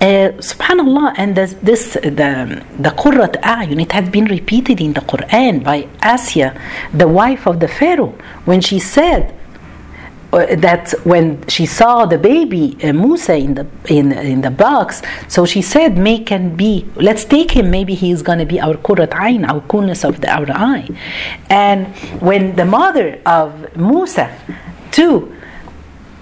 Uh, 0.00 0.36
subhanallah 0.50 1.14
and 1.16 1.34
this, 1.36 1.54
this 1.62 1.94
the 1.94 2.62
the 2.78 2.90
qurrat 2.90 3.40
a'yun 3.40 3.80
it 3.80 3.92
had 3.92 4.12
been 4.12 4.26
repeated 4.26 4.80
in 4.80 4.92
the 4.92 5.00
quran 5.00 5.64
by 5.64 5.82
asya 6.02 6.48
the 6.92 7.08
wife 7.08 7.46
of 7.46 7.58
the 7.60 7.66
pharaoh 7.66 8.14
when 8.44 8.60
she 8.60 8.78
said 8.78 9.22
uh, 9.32 9.36
that 10.44 10.92
when 11.04 11.46
she 11.48 11.64
saw 11.66 12.04
the 12.04 12.18
baby 12.18 12.76
uh, 12.82 12.92
Musa 12.92 13.36
in 13.36 13.54
the 13.54 13.66
in 13.88 14.12
in 14.12 14.40
the 14.42 14.50
box, 14.50 15.02
so 15.28 15.46
she 15.46 15.62
said, 15.62 15.96
"May 15.96 16.24
and 16.30 16.56
be. 16.56 16.86
Let's 16.96 17.24
take 17.24 17.50
him. 17.52 17.70
Maybe 17.70 17.94
he's 17.94 18.22
going 18.22 18.38
to 18.38 18.44
be 18.44 18.60
our 18.60 18.76
kurat 18.76 19.10
ayn, 19.10 19.48
our 19.48 19.60
coolness 19.62 20.04
of 20.04 20.20
the, 20.20 20.28
our 20.30 20.50
eye." 20.50 20.88
And 21.48 21.86
when 22.20 22.56
the 22.56 22.64
mother 22.64 23.20
of 23.24 23.76
Musa, 23.76 24.30
too. 24.92 25.32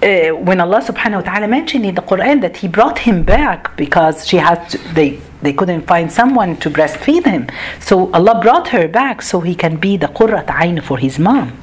Uh, 0.03 0.37
when 0.37 0.61
Allah 0.61 0.83
subhanahu 0.83 1.25
wa 1.25 1.33
ta'ala 1.33 1.49
mentioned 1.49 1.87
in 1.87 1.95
the 1.95 2.03
Quran 2.03 2.43
that 2.43 2.59
he 2.59 2.69
brought 2.69 2.99
him 2.99 3.23
back 3.23 3.75
because 3.75 4.29
she 4.29 4.37
had 4.37 4.69
to, 4.69 4.77
they 4.93 5.19
they 5.41 5.55
couldn't 5.55 5.87
find 5.87 6.13
someone 6.13 6.59
to 6.59 6.69
breastfeed 6.69 7.25
him 7.25 7.47
so 7.81 8.13
Allah 8.13 8.39
brought 8.43 8.69
her 8.69 8.87
back 8.87 9.23
so 9.23 9.41
he 9.41 9.55
can 9.55 9.77
be 9.77 9.97
the 9.97 10.09
qurrat 10.09 10.49
ayn 10.49 10.83
for 10.83 10.99
his 10.99 11.19
mom 11.19 11.57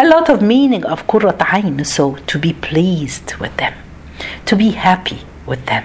a 0.00 0.06
lot 0.06 0.30
of 0.30 0.40
meaning 0.40 0.84
of 0.84 1.08
Qurrat 1.08 1.42
Ain, 1.52 1.84
so 1.84 2.14
to 2.28 2.38
be 2.38 2.52
pleased 2.52 3.34
with 3.40 3.56
them, 3.56 3.74
to 4.46 4.54
be 4.54 4.70
happy 4.70 5.22
with 5.44 5.66
them. 5.66 5.84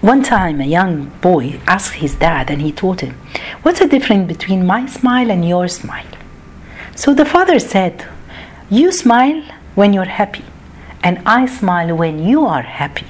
One 0.00 0.22
time, 0.22 0.62
a 0.62 0.64
young 0.64 1.10
boy 1.20 1.60
asked 1.66 1.96
his 1.96 2.14
dad, 2.14 2.50
and 2.50 2.62
he 2.62 2.72
told 2.72 3.02
him, 3.02 3.12
What's 3.60 3.80
the 3.80 3.86
difference 3.86 4.28
between 4.28 4.64
my 4.64 4.86
smile 4.86 5.30
and 5.30 5.46
your 5.46 5.68
smile? 5.68 6.06
So 6.94 7.12
the 7.12 7.26
father 7.26 7.58
said, 7.58 8.06
You 8.70 8.90
smile 8.92 9.42
when 9.74 9.92
you're 9.92 10.14
happy, 10.22 10.46
and 11.02 11.20
I 11.26 11.44
smile 11.44 11.94
when 11.94 12.24
you 12.26 12.46
are 12.46 12.62
happy. 12.62 13.08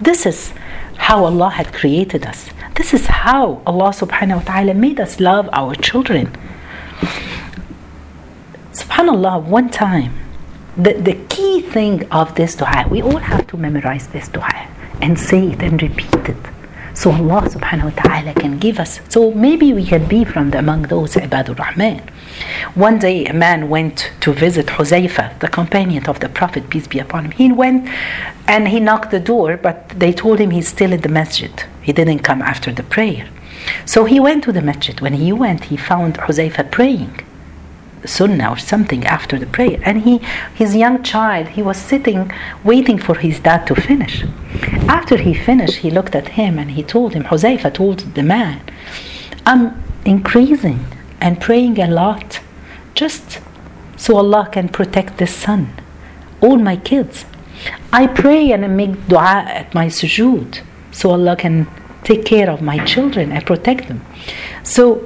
This 0.00 0.26
is 0.26 0.52
how 0.96 1.24
Allah 1.24 1.50
had 1.50 1.72
created 1.72 2.24
us. 2.24 2.50
This 2.76 2.94
is 2.94 3.06
how 3.06 3.62
Allah 3.66 3.90
subhanahu 3.90 4.36
wa 4.36 4.52
ta'ala 4.52 4.74
made 4.74 5.00
us 5.00 5.18
love 5.18 5.48
our 5.52 5.74
children 5.74 6.30
subhanallah 8.80 9.42
one 9.58 9.68
time 9.70 10.12
the, 10.76 10.92
the 11.08 11.14
key 11.28 11.60
thing 11.60 11.96
of 12.10 12.34
this 12.36 12.54
dua 12.54 12.86
we 12.88 13.02
all 13.02 13.22
have 13.30 13.46
to 13.46 13.56
memorize 13.56 14.06
this 14.08 14.28
dua 14.28 14.68
and 15.00 15.18
say 15.18 15.48
it 15.52 15.62
and 15.62 15.82
repeat 15.82 16.14
it. 16.28 16.36
So 16.94 17.12
Allah 17.12 17.42
subhanahu 17.48 17.96
wa 17.96 18.02
ta'ala 18.02 18.34
can 18.34 18.58
give 18.58 18.80
us 18.80 19.00
so 19.08 19.30
maybe 19.30 19.72
we 19.72 19.84
can 19.84 20.06
be 20.06 20.24
from 20.24 20.50
the, 20.50 20.58
among 20.58 20.82
those 20.82 21.14
ibadur 21.14 21.56
rahman. 21.58 22.02
One 22.74 22.98
day 22.98 23.24
a 23.26 23.32
man 23.32 23.68
went 23.68 24.10
to 24.20 24.32
visit 24.32 24.66
Huzaifa 24.66 25.38
the 25.38 25.48
companion 25.48 26.06
of 26.06 26.18
the 26.18 26.28
prophet 26.28 26.68
peace 26.70 26.88
be 26.88 26.98
upon 26.98 27.26
him. 27.26 27.30
He 27.32 27.52
went 27.52 27.88
and 28.48 28.66
he 28.68 28.80
knocked 28.80 29.12
the 29.12 29.20
door 29.20 29.56
but 29.56 29.88
they 29.90 30.12
told 30.12 30.40
him 30.40 30.50
he's 30.50 30.68
still 30.68 30.92
in 30.92 31.02
the 31.02 31.08
masjid. 31.08 31.52
He 31.82 31.92
didn't 31.92 32.20
come 32.20 32.42
after 32.42 32.72
the 32.72 32.82
prayer. 32.82 33.28
So 33.84 34.04
he 34.04 34.18
went 34.18 34.42
to 34.44 34.52
the 34.52 34.62
masjid. 34.62 35.00
When 35.00 35.14
he 35.14 35.32
went 35.32 35.64
he 35.64 35.76
found 35.76 36.14
Huzaifa 36.18 36.72
praying 36.72 37.20
sunnah 38.04 38.50
or 38.50 38.58
something 38.58 39.04
after 39.06 39.38
the 39.38 39.46
prayer. 39.46 39.80
And 39.84 40.02
he 40.02 40.18
his 40.54 40.76
young 40.76 41.02
child 41.02 41.48
he 41.48 41.62
was 41.62 41.76
sitting 41.76 42.30
waiting 42.64 42.98
for 42.98 43.16
his 43.16 43.40
dad 43.40 43.66
to 43.68 43.74
finish. 43.74 44.24
After 44.98 45.16
he 45.16 45.34
finished 45.34 45.76
he 45.78 45.90
looked 45.90 46.14
at 46.14 46.28
him 46.28 46.58
and 46.58 46.70
he 46.72 46.82
told 46.82 47.14
him 47.14 47.24
Huzaifa 47.24 47.72
told 47.74 47.98
the 48.14 48.22
man 48.22 48.60
I'm 49.46 49.82
increasing 50.04 50.80
and 51.20 51.40
praying 51.40 51.78
a 51.80 51.88
lot 51.88 52.40
just 52.94 53.40
so 53.96 54.16
Allah 54.16 54.48
can 54.50 54.68
protect 54.68 55.18
this 55.18 55.34
son 55.34 55.72
all 56.40 56.58
my 56.58 56.76
kids. 56.76 57.24
I 57.92 58.06
pray 58.06 58.52
and 58.52 58.64
I 58.64 58.68
make 58.68 59.08
dua 59.08 59.44
at 59.60 59.74
my 59.74 59.86
sujood 59.86 60.60
so 60.92 61.10
Allah 61.10 61.34
can 61.36 61.66
take 62.04 62.24
care 62.24 62.48
of 62.48 62.62
my 62.62 62.78
children 62.84 63.32
and 63.32 63.44
protect 63.44 63.88
them 63.88 64.00
so 64.62 65.04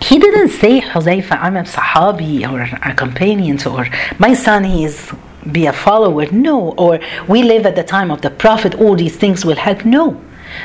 he 0.00 0.18
didn't 0.18 0.50
say 0.50 0.80
Huzaifa, 0.80 1.38
I'm 1.40 1.56
a 1.56 1.62
Sahabi 1.62 2.50
or 2.50 2.60
a 2.60 2.94
companion, 2.94 3.58
or 3.66 3.86
my 4.18 4.34
son, 4.34 4.64
he 4.64 4.84
is 4.84 5.12
be 5.50 5.66
a 5.66 5.72
follower. 5.72 6.26
No, 6.30 6.72
or 6.72 7.00
we 7.28 7.42
live 7.42 7.66
at 7.66 7.76
the 7.76 7.84
time 7.84 8.10
of 8.10 8.22
the 8.22 8.30
Prophet, 8.30 8.74
all 8.76 8.96
these 8.96 9.16
things 9.16 9.44
will 9.44 9.56
help. 9.56 9.84
No. 9.84 10.20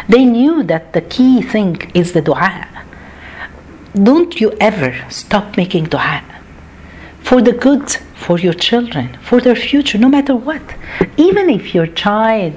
They 0.07 0.25
knew 0.25 0.63
that 0.63 0.93
the 0.93 1.01
key 1.01 1.41
thing 1.41 1.91
is 1.93 2.13
the 2.13 2.21
dua. 2.21 2.67
Don't 3.93 4.39
you 4.39 4.51
ever 4.59 4.95
stop 5.09 5.57
making 5.57 5.85
dua 5.85 6.23
for 7.21 7.41
the 7.41 7.51
good 7.51 7.89
for 8.15 8.39
your 8.39 8.53
children, 8.53 9.17
for 9.21 9.39
their 9.41 9.55
future, 9.55 9.97
no 9.97 10.09
matter 10.09 10.35
what. 10.35 10.61
Even 11.17 11.49
if 11.49 11.73
your 11.73 11.87
child, 11.87 12.53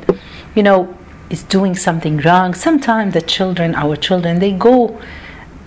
you 0.55 0.63
know, 0.63 0.97
is 1.31 1.43
doing 1.45 1.75
something 1.75 2.19
wrong, 2.19 2.53
sometimes 2.55 3.15
the 3.15 3.23
children, 3.23 3.75
our 3.75 3.97
children, 3.97 4.39
they 4.39 4.53
go 4.53 5.01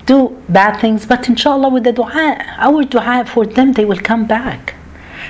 do 0.06 0.42
bad 0.50 0.80
things, 0.80 1.06
but 1.06 1.28
inshallah 1.28 1.70
with 1.70 1.84
the 1.84 1.92
dua, 1.92 2.38
our 2.58 2.84
dua 2.84 3.26
for 3.26 3.46
them, 3.46 3.74
they 3.74 3.86
will 3.86 4.00
come 4.00 4.26
back. 4.26 4.76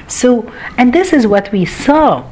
So, 0.08 0.52
and 0.78 0.94
this 0.94 1.14
is 1.14 1.26
what 1.26 1.52
we 1.52 1.66
saw 1.66 2.30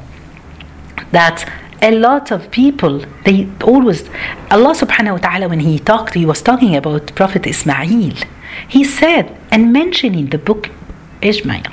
that 1.10 1.50
a 1.82 1.90
lot 1.90 2.30
of 2.30 2.50
people 2.50 3.04
they 3.24 3.48
always 3.62 4.08
Allah 4.50 4.74
subhanahu 4.82 5.12
wa 5.12 5.18
ta'ala 5.18 5.48
when 5.48 5.60
he 5.60 5.78
talked 5.78 6.14
he 6.14 6.24
was 6.24 6.40
talking 6.40 6.74
about 6.74 7.14
Prophet 7.14 7.46
Ismail 7.46 8.14
he 8.68 8.84
said 8.84 9.36
and 9.50 9.72
mentioned 9.72 10.16
in 10.16 10.30
the 10.30 10.38
book 10.38 10.70
Ishmael 11.20 11.72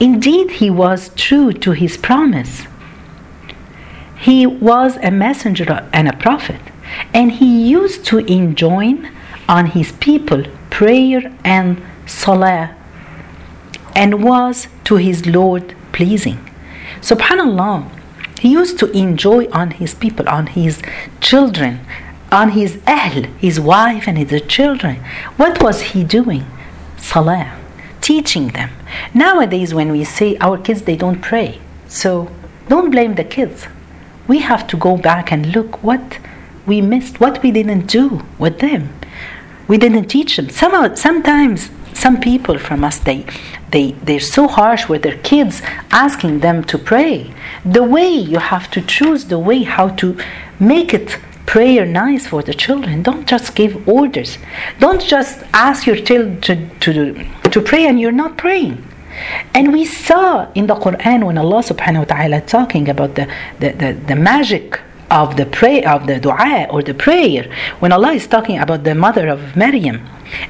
indeed 0.00 0.50
he 0.62 0.70
was 0.70 1.10
true 1.14 1.52
to 1.52 1.72
his 1.72 1.96
promise 1.96 2.66
he 4.18 4.46
was 4.46 4.96
a 4.96 5.10
messenger 5.10 5.88
and 5.92 6.08
a 6.08 6.16
prophet 6.16 6.60
and 7.12 7.32
he 7.32 7.68
used 7.68 8.04
to 8.06 8.18
enjoin 8.20 9.10
on 9.48 9.66
his 9.66 9.92
people 9.92 10.44
prayer 10.70 11.32
and 11.44 11.82
salah 12.06 12.74
and 13.94 14.24
was 14.24 14.68
to 14.84 14.96
his 14.96 15.26
Lord 15.26 15.74
pleasing. 15.92 16.38
Subhanallah, 17.00 17.88
he 18.40 18.50
used 18.50 18.78
to 18.80 18.90
enjoy 18.90 19.48
on 19.50 19.72
his 19.72 19.94
people, 19.94 20.28
on 20.28 20.48
his 20.48 20.82
children, 21.20 21.80
on 22.32 22.50
his 22.50 22.80
ahl, 22.86 23.22
his 23.38 23.60
wife 23.60 24.08
and 24.08 24.18
his 24.18 24.42
children. 24.48 24.96
What 25.36 25.62
was 25.62 25.80
he 25.92 26.02
doing? 26.02 26.46
Salah, 26.96 27.52
teaching 28.00 28.48
them. 28.48 28.70
Nowadays, 29.12 29.72
when 29.72 29.92
we 29.92 30.04
say 30.04 30.36
our 30.38 30.58
kids, 30.58 30.82
they 30.82 30.96
don't 30.96 31.20
pray. 31.20 31.60
So 31.86 32.30
don't 32.68 32.90
blame 32.90 33.14
the 33.14 33.24
kids. 33.24 33.66
We 34.26 34.38
have 34.40 34.66
to 34.68 34.76
go 34.76 34.96
back 34.96 35.30
and 35.30 35.54
look 35.54 35.82
what 35.82 36.18
we 36.66 36.80
missed, 36.80 37.20
what 37.20 37.42
we 37.42 37.50
didn't 37.50 37.86
do 37.86 38.24
with 38.38 38.58
them. 38.58 38.88
We 39.68 39.78
didn't 39.78 40.06
teach 40.06 40.36
them. 40.36 40.48
Some, 40.50 40.96
sometimes 40.96 41.70
some 41.94 42.20
people 42.20 42.58
from 42.58 42.84
us 42.84 42.98
they 42.98 43.24
they 43.70 43.92
they're 44.06 44.20
so 44.20 44.48
harsh 44.48 44.88
with 44.88 45.02
their 45.02 45.18
kids 45.18 45.62
asking 45.90 46.40
them 46.40 46.64
to 46.64 46.76
pray. 46.76 47.32
The 47.64 47.82
way 47.82 48.08
you 48.08 48.38
have 48.38 48.70
to 48.72 48.80
choose 48.82 49.26
the 49.26 49.38
way 49.38 49.62
how 49.62 49.88
to 50.00 50.18
make 50.58 50.92
it 50.92 51.18
prayer 51.46 51.84
nice 51.86 52.26
for 52.26 52.42
the 52.42 52.54
children 52.54 53.02
don't 53.02 53.26
just 53.26 53.54
give 53.54 53.88
orders. 53.88 54.38
Don't 54.80 55.02
just 55.02 55.44
ask 55.52 55.86
your 55.86 55.96
child 55.96 56.42
to, 56.44 56.68
to, 56.80 57.24
to 57.50 57.60
pray 57.60 57.86
and 57.86 58.00
you're 58.00 58.12
not 58.24 58.36
praying. 58.36 58.82
And 59.54 59.72
we 59.72 59.84
saw 59.84 60.50
in 60.54 60.66
the 60.66 60.74
Quran 60.74 61.24
when 61.24 61.38
Allah 61.38 61.62
subhanahu 61.62 62.00
wa 62.00 62.16
ta'ala 62.16 62.40
talking 62.40 62.88
about 62.88 63.14
the, 63.14 63.32
the, 63.60 63.70
the, 63.70 63.92
the 63.92 64.16
magic 64.16 64.80
of 65.10 65.36
the 65.36 65.46
pray 65.46 65.82
of 65.84 66.06
the 66.06 66.18
dua 66.18 66.66
or 66.70 66.82
the 66.82 66.94
prayer 66.94 67.50
when 67.78 67.92
Allah 67.92 68.12
is 68.12 68.26
talking 68.26 68.58
about 68.58 68.84
the 68.84 68.94
mother 68.94 69.28
of 69.28 69.56
Maryam 69.56 70.06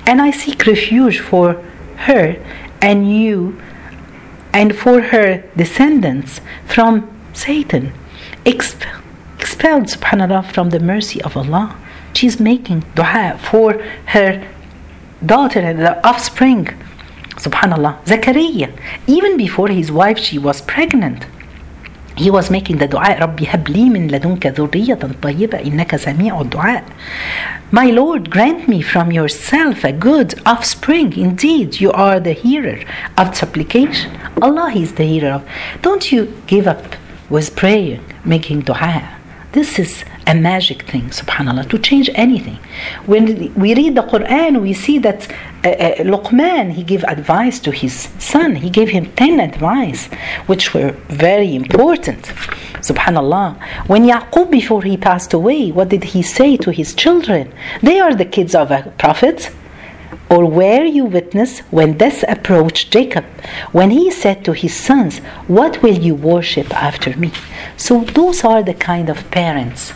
and 0.07 0.23
I 0.23 0.31
seek 0.31 0.67
refuge 0.67 1.21
for 1.21 1.55
her 1.97 2.37
and 2.81 3.11
you 3.11 3.61
and 4.53 4.77
for 4.77 5.01
her 5.01 5.43
descendants 5.57 6.41
from 6.67 7.11
Satan. 7.33 7.93
Expelled, 8.45 9.03
expelled 9.39 9.85
subhanallah 9.85 10.53
from 10.53 10.71
the 10.71 10.81
mercy 10.81 11.21
of 11.23 11.37
Allah. 11.37 11.77
She's 12.13 12.39
making 12.39 12.85
dua 12.95 13.39
for 13.51 13.83
her 14.07 14.49
daughter 15.25 15.61
and 15.61 15.81
the 15.81 16.07
offspring 16.07 16.67
subhanallah. 17.37 18.05
Zakaria 18.05 18.73
even 19.07 19.37
before 19.37 19.69
his 19.69 19.91
wife 19.91 20.19
she 20.19 20.39
was 20.39 20.63
pregnant 20.63 21.27
he 22.16 22.30
was 22.30 22.50
making 22.50 22.78
the 22.78 22.88
dua 22.88 23.20
ربي 23.20 23.48
هب 23.48 23.70
لي 23.70 23.90
من 23.90 24.08
لدنك 24.08 24.48
ذرية 24.48 25.00
طيبة 25.22 25.58
إنك 25.60 25.96
سميع 25.96 26.42
الدعاء 26.42 26.84
My 27.72 27.92
Lord 27.92 28.30
grant 28.30 28.68
me 28.68 28.82
from 28.82 29.12
yourself 29.12 29.84
a 29.84 29.92
good 29.92 30.34
offspring 30.46 31.14
indeed 31.18 31.80
you 31.80 31.92
are 31.92 32.20
the 32.20 32.34
hearer 32.34 32.80
of 33.18 33.36
supplication 33.36 34.12
Allah 34.42 34.72
is 34.76 34.94
the 34.94 35.06
hearer 35.06 35.34
of 35.38 35.44
don't 35.82 36.12
you 36.12 36.22
give 36.48 36.68
up 36.68 36.84
with 37.30 37.56
praying 37.56 38.02
making 38.26 38.62
dua 38.62 39.04
this 39.52 39.80
is 39.80 40.04
a 40.27 40.35
magic 40.35 40.83
thing, 40.83 41.03
subhanAllah, 41.11 41.69
to 41.69 41.79
change 41.79 42.09
anything. 42.15 42.59
When 43.07 43.53
we 43.55 43.75
read 43.75 43.95
the 43.95 44.03
Quran, 44.03 44.63
we 44.63 44.73
see 44.73 44.99
that 44.99 45.31
uh, 45.65 45.69
uh, 45.69 45.97
Luqman, 46.13 46.73
he 46.73 46.83
gave 46.83 47.05
advice 47.05 47.59
to 47.61 47.71
his 47.71 48.09
son. 48.19 48.57
He 48.57 48.71
gave 48.71 48.91
him 48.91 49.13
10 49.13 49.41
advice, 49.41 50.07
which 50.47 50.75
were 50.75 50.93
very 51.09 51.55
important. 51.55 52.23
Subhanallah. 52.89 53.57
When 53.87 54.05
Yaqub, 54.05 54.51
before 54.51 54.83
he 54.83 54.97
passed 54.97 55.33
away, 55.33 55.71
what 55.73 55.89
did 55.89 56.05
he 56.05 56.23
say 56.23 56.57
to 56.59 56.71
his 56.71 56.95
children? 56.95 57.53
They 57.83 58.01
are 58.01 58.15
the 58.15 58.25
kids 58.25 58.55
of 58.55 58.71
a 58.71 58.93
prophet. 58.99 59.51
Or 60.31 60.47
where 60.47 60.85
you 60.85 61.05
witness 61.05 61.61
when 61.71 61.99
this 61.99 62.25
approached 62.27 62.91
Jacob, 62.91 63.25
when 63.73 63.91
he 63.91 64.11
said 64.11 64.45
to 64.45 64.53
his 64.53 64.75
sons, 64.75 65.19
What 65.49 65.83
will 65.83 65.99
you 65.99 66.15
worship 66.15 66.75
after 66.75 67.17
me? 67.17 67.31
So, 67.77 68.01
those 68.05 68.43
are 68.43 68.63
the 68.63 68.75
kind 68.75 69.11
of 69.11 69.31
parents 69.31 69.93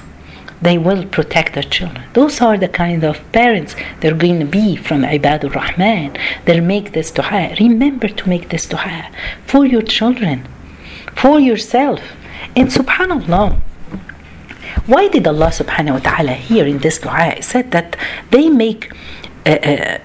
they 0.61 0.77
will 0.79 1.05
protect 1.07 1.55
their 1.55 1.63
children. 1.63 2.05
Those 2.15 2.41
are 2.41 2.57
the 2.57 2.69
kind 2.69 3.05
of 3.05 3.21
parents 3.33 3.75
they're 4.01 4.15
going 4.15 4.41
to 4.41 4.47
be 4.47 4.77
from 4.77 5.03
Ibadur 5.03 5.55
Rahman. 5.55 6.17
They'll 6.45 6.65
make 6.65 6.93
this 6.93 7.11
dua. 7.11 7.55
Remember 7.61 8.09
to 8.09 8.29
make 8.29 8.49
this 8.49 8.67
dua 8.67 9.11
for 9.47 9.65
your 9.65 9.83
children, 9.83 10.47
for 11.15 11.39
yourself. 11.41 12.01
And 12.57 12.69
subhanAllah, 12.69 13.61
why 14.87 15.09
did 15.09 15.27
Allah 15.27 15.49
subhanahu 15.49 15.95
wa 15.95 16.11
ta'ala 16.11 16.33
here 16.33 16.67
in 16.67 16.79
this 16.79 16.99
dua 16.99 17.43
said 17.43 17.71
that 17.73 17.97
they 18.31 18.49
make 18.49 18.93
uh, 19.47 19.51
uh, 19.51 19.99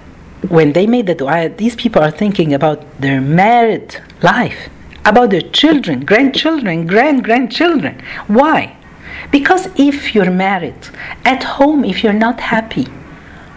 when 0.50 0.74
they 0.74 0.86
made 0.86 1.08
the 1.08 1.16
dua, 1.16 1.50
these 1.50 1.76
people 1.76 2.02
are 2.02 2.12
thinking 2.12 2.54
about 2.54 2.84
their 3.00 3.22
married 3.22 3.98
life, 4.22 4.70
about 5.06 5.30
their 5.30 5.42
children, 5.42 6.06
grandchildren, 6.06 6.86
grand 6.86 7.24
grandchildren. 7.24 8.02
Why? 8.28 8.76
Because 9.31 9.68
if 9.77 10.14
you're 10.14 10.31
married 10.31 10.88
at 11.24 11.42
home, 11.44 11.85
if 11.85 12.03
you're 12.03 12.12
not 12.12 12.40
happy, 12.40 12.87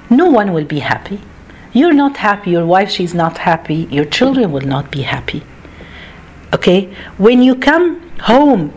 no 0.10 0.30
one 0.30 0.54
will 0.54 0.65
be 0.65 0.80
happy. 0.80 1.22
You're 1.74 1.94
not 1.94 2.17
happy, 2.17 2.52
your 2.52 2.65
wife, 2.65 2.89
she's 2.89 3.13
not 3.13 3.39
happy, 3.39 3.88
your 3.91 4.06
children 4.06 4.52
will 4.52 4.67
not 4.76 4.91
be 4.91 5.04
happy. 5.04 5.44
Okay? 6.54 6.94
When 7.17 7.41
you 7.41 7.56
come 7.56 8.10
home, 8.20 8.74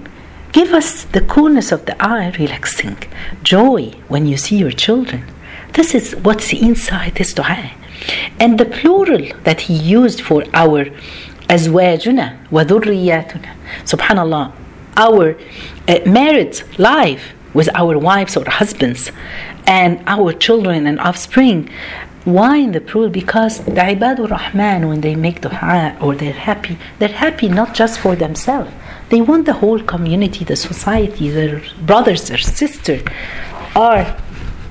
give 0.53 0.73
us 0.73 1.05
the 1.05 1.21
coolness 1.21 1.73
of 1.73 1.87
the 1.87 2.01
eye, 2.03 2.33
relaxing, 2.39 2.99
joy 3.43 3.95
when 4.09 4.27
you 4.27 4.37
see 4.37 4.57
your 4.57 4.71
children. 4.71 5.25
This 5.73 5.95
is 5.95 6.15
what's 6.17 6.53
inside 6.53 7.17
this 7.17 7.35
dua. 7.35 7.73
And 8.39 8.61
the 8.61 8.65
plural 8.65 9.27
that 9.43 9.63
he 9.63 9.75
used 9.75 10.21
for 10.21 10.45
our 10.55 10.87
أزواجنا 11.51 12.37
وذرياتنا 12.53 13.49
subhanallah 13.85 14.58
our 14.97 15.37
uh, 15.89 15.99
married 16.07 16.61
life 16.79 17.33
with 17.53 17.69
our 17.75 17.99
wives 17.99 18.37
or 18.37 18.45
husbands 18.49 19.11
and 19.67 20.03
our 20.07 20.33
children 20.33 20.87
and 20.87 21.01
offspring 21.01 21.69
why 22.25 22.57
in 22.57 22.73
the 22.73 22.81
plural 22.81 23.11
because 23.11 23.65
the 23.65 23.73
ibadur 23.73 24.31
rahman 24.31 24.89
when 24.89 25.01
they 25.03 25.15
make 25.15 25.41
dua 25.41 25.97
or 26.01 26.15
they're 26.15 26.33
happy 26.33 26.79
they're 26.99 27.09
happy 27.27 27.49
not 27.49 27.75
just 27.75 27.99
for 27.99 28.17
themselves 28.17 28.71
they 29.11 29.21
want 29.21 29.45
the 29.47 29.53
whole 29.55 29.81
community 29.81 30.43
the 30.45 30.57
society 30.57 31.29
their 31.29 31.61
brothers 31.83 32.29
their 32.29 32.39
sisters 32.39 33.03
are 33.77 34.17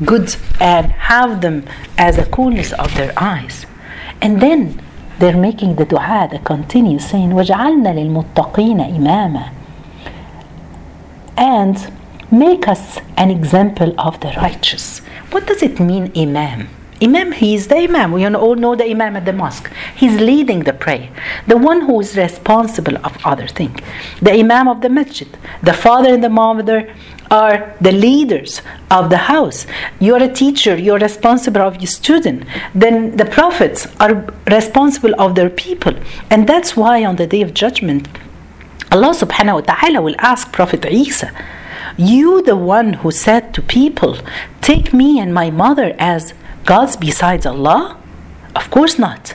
good 0.06 0.36
and 0.60 0.92
have 0.92 1.42
them 1.42 1.66
as 1.98 2.18
a 2.18 2.26
coolness 2.26 2.74
of 2.74 2.94
their 2.96 3.14
eyes. 3.18 3.66
And 4.22 4.42
then 4.42 4.82
they're 5.20 5.38
making 5.38 5.76
the 5.76 5.86
dua 5.86 6.28
that 6.32 6.44
continues 6.44 7.06
saying, 7.10 7.32
وَجْعَلْنَا 7.32 7.92
لِلْمُتَّقِينَ 7.94 8.80
إِمَامًا 8.98 9.52
and 11.39 11.93
make 12.33 12.67
us 12.67 12.99
an 13.17 13.31
example 13.31 13.95
of 13.99 14.19
the 14.21 14.33
righteous. 14.37 14.99
What 15.31 15.47
does 15.47 15.63
it 15.63 15.79
mean, 15.79 16.11
Imam? 16.17 16.69
Imam, 17.01 17.31
he 17.31 17.55
is 17.55 17.69
the 17.69 17.77
Imam. 17.77 18.11
We 18.11 18.27
all 18.27 18.57
know 18.57 18.75
the 18.75 18.91
Imam 18.91 19.15
at 19.15 19.25
the 19.25 19.33
mosque. 19.33 19.71
He's 19.95 20.21
leading 20.21 20.65
the 20.65 20.73
prayer, 20.73 21.09
the 21.47 21.57
one 21.57 21.83
who 21.83 22.01
is 22.01 22.17
responsible 22.17 22.97
of 23.05 23.17
other 23.25 23.47
things. 23.47 23.79
The 24.21 24.33
Imam 24.33 24.67
of 24.67 24.81
the 24.81 24.89
masjid, 24.89 25.29
the 25.63 25.73
father 25.73 26.13
and 26.13 26.25
the 26.25 26.29
mother 26.29 26.93
are 27.31 27.73
the 27.81 27.93
leaders 27.93 28.63
of 28.91 29.11
the 29.11 29.17
house. 29.17 29.67
You're 30.01 30.23
a 30.23 30.33
teacher, 30.33 30.77
you're 30.77 30.99
responsible 30.99 31.61
of 31.61 31.77
your 31.77 31.87
student. 31.87 32.45
Then 32.75 33.17
the 33.17 33.27
prophets 33.27 33.87
are 34.01 34.27
responsible 34.51 35.15
of 35.21 35.37
their 35.37 35.51
people. 35.51 35.95
And 36.31 36.49
that's 36.49 36.77
why 36.77 37.05
on 37.05 37.15
the 37.15 37.29
day 37.29 37.43
of 37.43 37.55
judgment, 37.55 38.09
Allah 38.91 39.13
subhanahu 39.15 39.55
wa 39.55 39.61
ta'ala 39.61 40.03
will 40.03 40.15
ask 40.19 40.53
Prophet 40.53 40.85
Isa, 40.87 41.33
You 41.97 42.43
the 42.43 42.57
one 42.57 42.95
who 42.95 43.11
said 43.11 43.53
to 43.55 43.63
people, 43.63 44.19
Take 44.61 44.95
me 44.95 45.19
and 45.19 45.33
my 45.35 45.51
mother 45.51 45.95
as 45.99 46.35
gods 46.65 46.97
besides 46.97 47.45
Allah? 47.45 47.99
Of 48.55 48.71
course 48.71 48.99
not. 48.99 49.35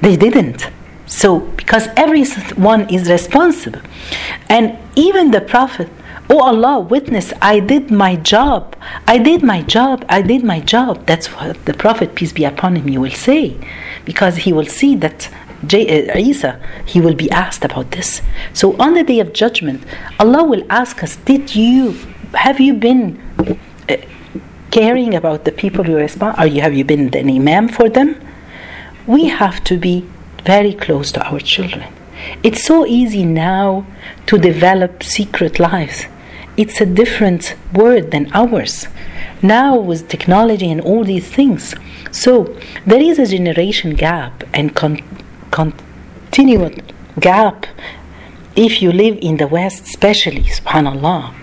They 0.00 0.16
didn't. 0.16 0.68
So, 1.06 1.40
because 1.40 1.88
everyone 1.96 2.88
is 2.92 3.08
responsible. 3.08 3.80
And 4.48 4.76
even 4.96 5.30
the 5.30 5.40
Prophet 5.40 5.88
Oh 6.28 6.40
Allah, 6.40 6.80
witness, 6.80 7.32
I 7.40 7.60
did 7.60 7.92
my 7.92 8.16
job. 8.16 8.74
I 9.06 9.18
did 9.18 9.44
my 9.44 9.62
job. 9.62 10.04
I 10.08 10.22
did 10.22 10.42
my 10.42 10.58
job. 10.58 11.06
That's 11.06 11.28
what 11.28 11.64
the 11.66 11.74
Prophet, 11.74 12.16
peace 12.16 12.32
be 12.32 12.44
upon 12.44 12.74
him, 12.74 12.88
he 12.88 12.98
will 12.98 13.12
say. 13.12 13.56
Because 14.04 14.38
he 14.38 14.52
will 14.52 14.66
see 14.66 14.96
that 14.96 15.30
J- 15.66 16.08
uh, 16.10 16.18
Isa, 16.18 16.60
he 16.84 17.00
will 17.00 17.14
be 17.14 17.30
asked 17.30 17.64
about 17.64 17.92
this. 17.92 18.22
So 18.52 18.76
on 18.78 18.94
the 18.94 19.02
day 19.02 19.20
of 19.20 19.32
judgment, 19.32 19.84
Allah 20.18 20.44
will 20.44 20.64
ask 20.68 21.02
us, 21.02 21.16
Did 21.16 21.54
you, 21.54 21.92
have 22.34 22.60
you 22.60 22.74
been 22.74 23.20
uh, 23.88 23.96
caring 24.70 25.14
about 25.14 25.44
the 25.44 25.52
people 25.52 25.88
you 25.88 25.96
respond? 25.96 26.36
Are 26.38 26.46
you, 26.46 26.60
have 26.60 26.74
you 26.74 26.84
been 26.84 27.14
an 27.14 27.30
imam 27.30 27.68
for 27.68 27.88
them? 27.88 28.20
We 29.06 29.26
have 29.28 29.62
to 29.64 29.78
be 29.78 30.04
very 30.44 30.74
close 30.74 31.12
to 31.12 31.26
our 31.26 31.40
children. 31.40 31.92
It's 32.42 32.64
so 32.64 32.86
easy 32.86 33.24
now 33.24 33.86
to 34.26 34.38
develop 34.38 35.02
secret 35.02 35.60
lives 35.60 36.06
it's 36.56 36.80
a 36.80 36.86
different 36.86 37.54
world 37.74 38.10
than 38.10 38.30
ours. 38.32 38.88
Now, 39.42 39.76
with 39.78 40.08
technology 40.08 40.70
and 40.70 40.80
all 40.80 41.04
these 41.04 41.28
things, 41.28 41.74
so 42.10 42.56
there 42.86 43.02
is 43.02 43.18
a 43.18 43.26
generation 43.26 43.94
gap 43.94 44.42
and 44.54 44.74
con- 44.74 45.02
continued 45.56 46.92
gap 47.18 47.66
if 48.54 48.82
you 48.82 48.90
live 48.92 49.16
in 49.22 49.38
the 49.38 49.46
West, 49.46 49.84
especially, 49.84 50.42
subhanAllah. 50.42 51.34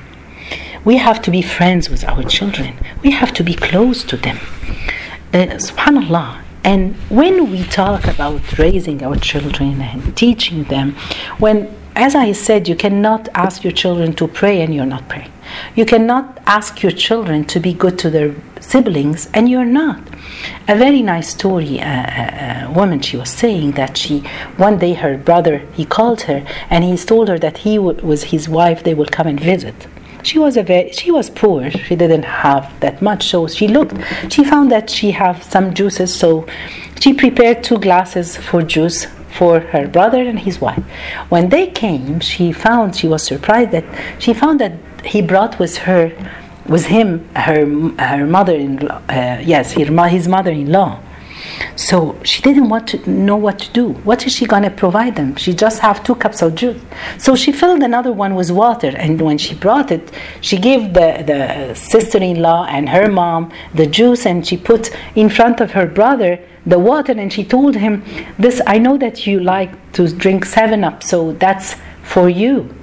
We 0.85 0.97
have 0.97 1.19
to 1.23 1.31
be 1.31 1.41
friends 1.41 1.89
with 1.89 2.03
our 2.03 2.23
children, 2.23 2.71
we 3.03 3.11
have 3.11 3.33
to 3.33 3.43
be 3.43 3.55
close 3.55 4.03
to 4.11 4.15
them. 4.17 4.37
Uh, 5.33 5.57
subhanAllah. 5.67 6.41
And 6.63 6.95
when 7.09 7.51
we 7.51 7.63
talk 7.63 8.05
about 8.05 8.41
raising 8.57 9.03
our 9.03 9.17
children 9.17 9.81
and 9.81 10.15
teaching 10.15 10.63
them, 10.65 10.95
when 11.43 11.57
as 11.95 12.15
I 12.15 12.31
said, 12.31 12.67
you 12.67 12.75
cannot 12.75 13.29
ask 13.33 13.63
your 13.63 13.73
children 13.73 14.13
to 14.13 14.27
pray 14.27 14.61
and 14.61 14.73
you're 14.73 14.91
not 14.95 15.07
praying. 15.09 15.32
You 15.75 15.85
cannot 15.85 16.39
ask 16.45 16.81
your 16.83 16.91
children 16.91 17.45
to 17.45 17.59
be 17.59 17.73
good 17.73 17.97
to 17.99 18.09
their 18.09 18.35
siblings 18.59 19.29
and 19.33 19.49
you're 19.49 19.65
not. 19.65 20.01
A 20.67 20.75
very 20.75 21.01
nice 21.01 21.29
story. 21.29 21.79
A, 21.79 21.83
a, 21.83 22.67
a, 22.67 22.71
woman 22.71 23.01
she 23.01 23.17
was 23.17 23.29
saying 23.29 23.71
that 23.73 23.97
she 23.97 24.19
one 24.57 24.77
day 24.77 24.93
her 24.93 25.17
brother 25.17 25.59
he 25.73 25.85
called 25.85 26.21
her 26.21 26.45
and 26.69 26.83
he 26.83 26.97
told 26.97 27.27
her 27.27 27.39
that 27.39 27.59
he 27.59 27.75
w- 27.75 27.99
was 28.01 28.25
his 28.25 28.47
wife. 28.49 28.83
They 28.83 28.93
will 28.93 29.05
come 29.17 29.27
and 29.27 29.39
visit. 29.39 29.75
She 30.23 30.39
was 30.39 30.55
a 30.55 30.63
very, 30.63 30.91
she 30.91 31.11
was 31.11 31.29
poor. 31.29 31.69
She 31.69 31.95
didn't 31.95 32.23
have 32.23 32.71
that 32.79 33.01
much. 33.01 33.27
So 33.27 33.47
she 33.47 33.67
looked. 33.67 33.95
She 34.29 34.43
found 34.45 34.71
that 34.71 34.89
she 34.89 35.11
have 35.11 35.43
some 35.43 35.73
juices. 35.73 36.13
So 36.13 36.47
she 36.99 37.13
prepared 37.13 37.63
two 37.63 37.77
glasses 37.77 38.37
for 38.37 38.61
juice 38.61 39.05
for 39.37 39.59
her 39.59 39.87
brother 39.87 40.21
and 40.21 40.39
his 40.39 40.61
wife. 40.61 40.83
When 41.29 41.49
they 41.49 41.67
came, 41.67 42.19
she 42.19 42.51
found 42.51 42.95
she 42.95 43.07
was 43.07 43.23
surprised 43.23 43.71
that 43.71 43.83
she 44.19 44.33
found 44.33 44.61
that 44.61 44.73
he 45.03 45.21
brought 45.21 45.59
with 45.59 45.77
her, 45.79 46.11
with 46.65 46.85
him, 46.85 47.27
her 47.35 47.65
her 47.99 48.25
mother-in-law. 48.25 49.01
Uh, 49.09 49.41
yes, 49.43 49.73
his 49.73 50.27
mother-in-law. 50.27 50.99
So 51.75 52.15
she 52.23 52.41
didn't 52.41 52.69
want 52.69 52.87
to 52.89 53.09
know 53.09 53.35
what 53.35 53.59
to 53.59 53.71
do. 53.71 53.89
What 54.03 54.25
is 54.25 54.33
she 54.33 54.45
going 54.45 54.63
to 54.63 54.69
provide 54.69 55.15
them? 55.15 55.35
She 55.35 55.53
just 55.53 55.79
have 55.79 56.03
two 56.03 56.15
cups 56.15 56.41
of 56.41 56.55
juice. 56.55 56.81
So 57.17 57.35
she 57.35 57.51
filled 57.51 57.83
another 57.83 58.13
one 58.13 58.35
with 58.35 58.49
water, 58.51 58.93
and 58.95 59.19
when 59.21 59.37
she 59.37 59.53
brought 59.53 59.91
it, 59.91 60.11
she 60.41 60.57
gave 60.57 60.93
the, 60.93 61.23
the 61.25 61.73
sister-in-law 61.75 62.67
and 62.69 62.89
her 62.89 63.11
mom 63.11 63.51
the 63.73 63.85
juice, 63.85 64.25
and 64.25 64.45
she 64.47 64.57
put 64.57 64.91
in 65.15 65.29
front 65.29 65.59
of 65.61 65.71
her 65.71 65.85
brother 65.85 66.39
the 66.65 66.79
water, 66.79 67.11
and 67.11 67.33
she 67.33 67.43
told 67.43 67.75
him, 67.75 68.03
"This 68.39 68.61
I 68.65 68.77
know 68.77 68.97
that 68.97 69.27
you 69.27 69.39
like 69.41 69.71
to 69.93 70.07
drink 70.07 70.45
Seven 70.45 70.83
Up, 70.83 71.03
so 71.03 71.33
that's 71.33 71.75
for 72.03 72.29
you." 72.29 72.73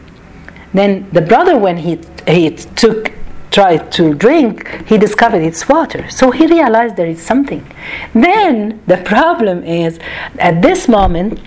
Then 0.73 1.09
the 1.13 1.21
brother, 1.21 1.59
when 1.59 1.79
he 1.79 1.99
he 2.27 2.51
took 2.51 3.13
tried 3.51 3.91
to 3.93 4.15
drink, 4.15 4.69
he 4.87 4.97
discovered 4.97 5.43
it's 5.43 5.69
water. 5.69 6.09
So 6.11 6.31
he 6.31 6.47
realized 6.47 6.97
there 6.97 7.07
is 7.07 7.21
something. 7.21 7.67
Then 8.15 8.81
the 8.87 8.99
problem 8.99 9.65
is 9.65 9.99
at 10.39 10.63
this 10.63 10.89
moment, 10.89 11.41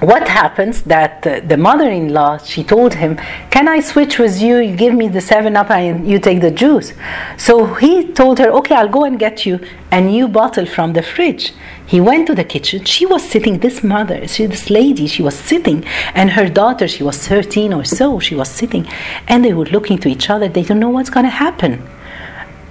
what 0.00 0.28
happens 0.28 0.82
that 0.82 1.22
the 1.22 1.56
mother-in-law 1.56 2.38
she 2.38 2.62
told 2.62 2.94
him 2.94 3.16
can 3.50 3.66
i 3.66 3.80
switch 3.80 4.18
with 4.18 4.40
you? 4.40 4.58
You 4.58 4.76
give 4.76 4.94
me 4.94 5.08
the 5.08 5.20
seven 5.20 5.56
up 5.56 5.70
and 5.70 6.08
you 6.08 6.20
take 6.20 6.40
the 6.40 6.52
juice. 6.52 6.92
So 7.36 7.74
he 7.74 8.12
told 8.12 8.38
her 8.38 8.50
okay 8.58 8.76
i'll 8.76 8.88
go 8.88 9.04
and 9.04 9.18
get 9.18 9.44
you 9.44 9.58
a 9.90 10.00
new 10.00 10.28
bottle 10.28 10.66
from 10.66 10.92
the 10.92 11.02
fridge. 11.02 11.52
He 11.84 12.00
went 12.00 12.26
to 12.28 12.34
the 12.34 12.44
kitchen. 12.44 12.84
She 12.84 13.06
was 13.06 13.28
sitting 13.28 13.58
this 13.58 13.82
mother 13.82 14.28
she, 14.28 14.46
this 14.46 14.70
lady 14.70 15.08
she 15.08 15.22
was 15.22 15.34
sitting 15.34 15.84
and 16.14 16.30
her 16.30 16.48
daughter 16.48 16.86
she 16.86 17.02
was 17.02 17.18
13 17.26 17.72
or 17.72 17.84
so 17.84 18.20
she 18.20 18.36
was 18.36 18.48
sitting 18.48 18.86
and 19.26 19.44
they 19.44 19.52
were 19.52 19.66
looking 19.66 19.98
to 19.98 20.08
each 20.08 20.30
other. 20.30 20.48
They 20.48 20.62
don't 20.62 20.78
know 20.78 20.90
what's 20.90 21.10
going 21.10 21.24
to 21.24 21.30
happen. 21.30 21.82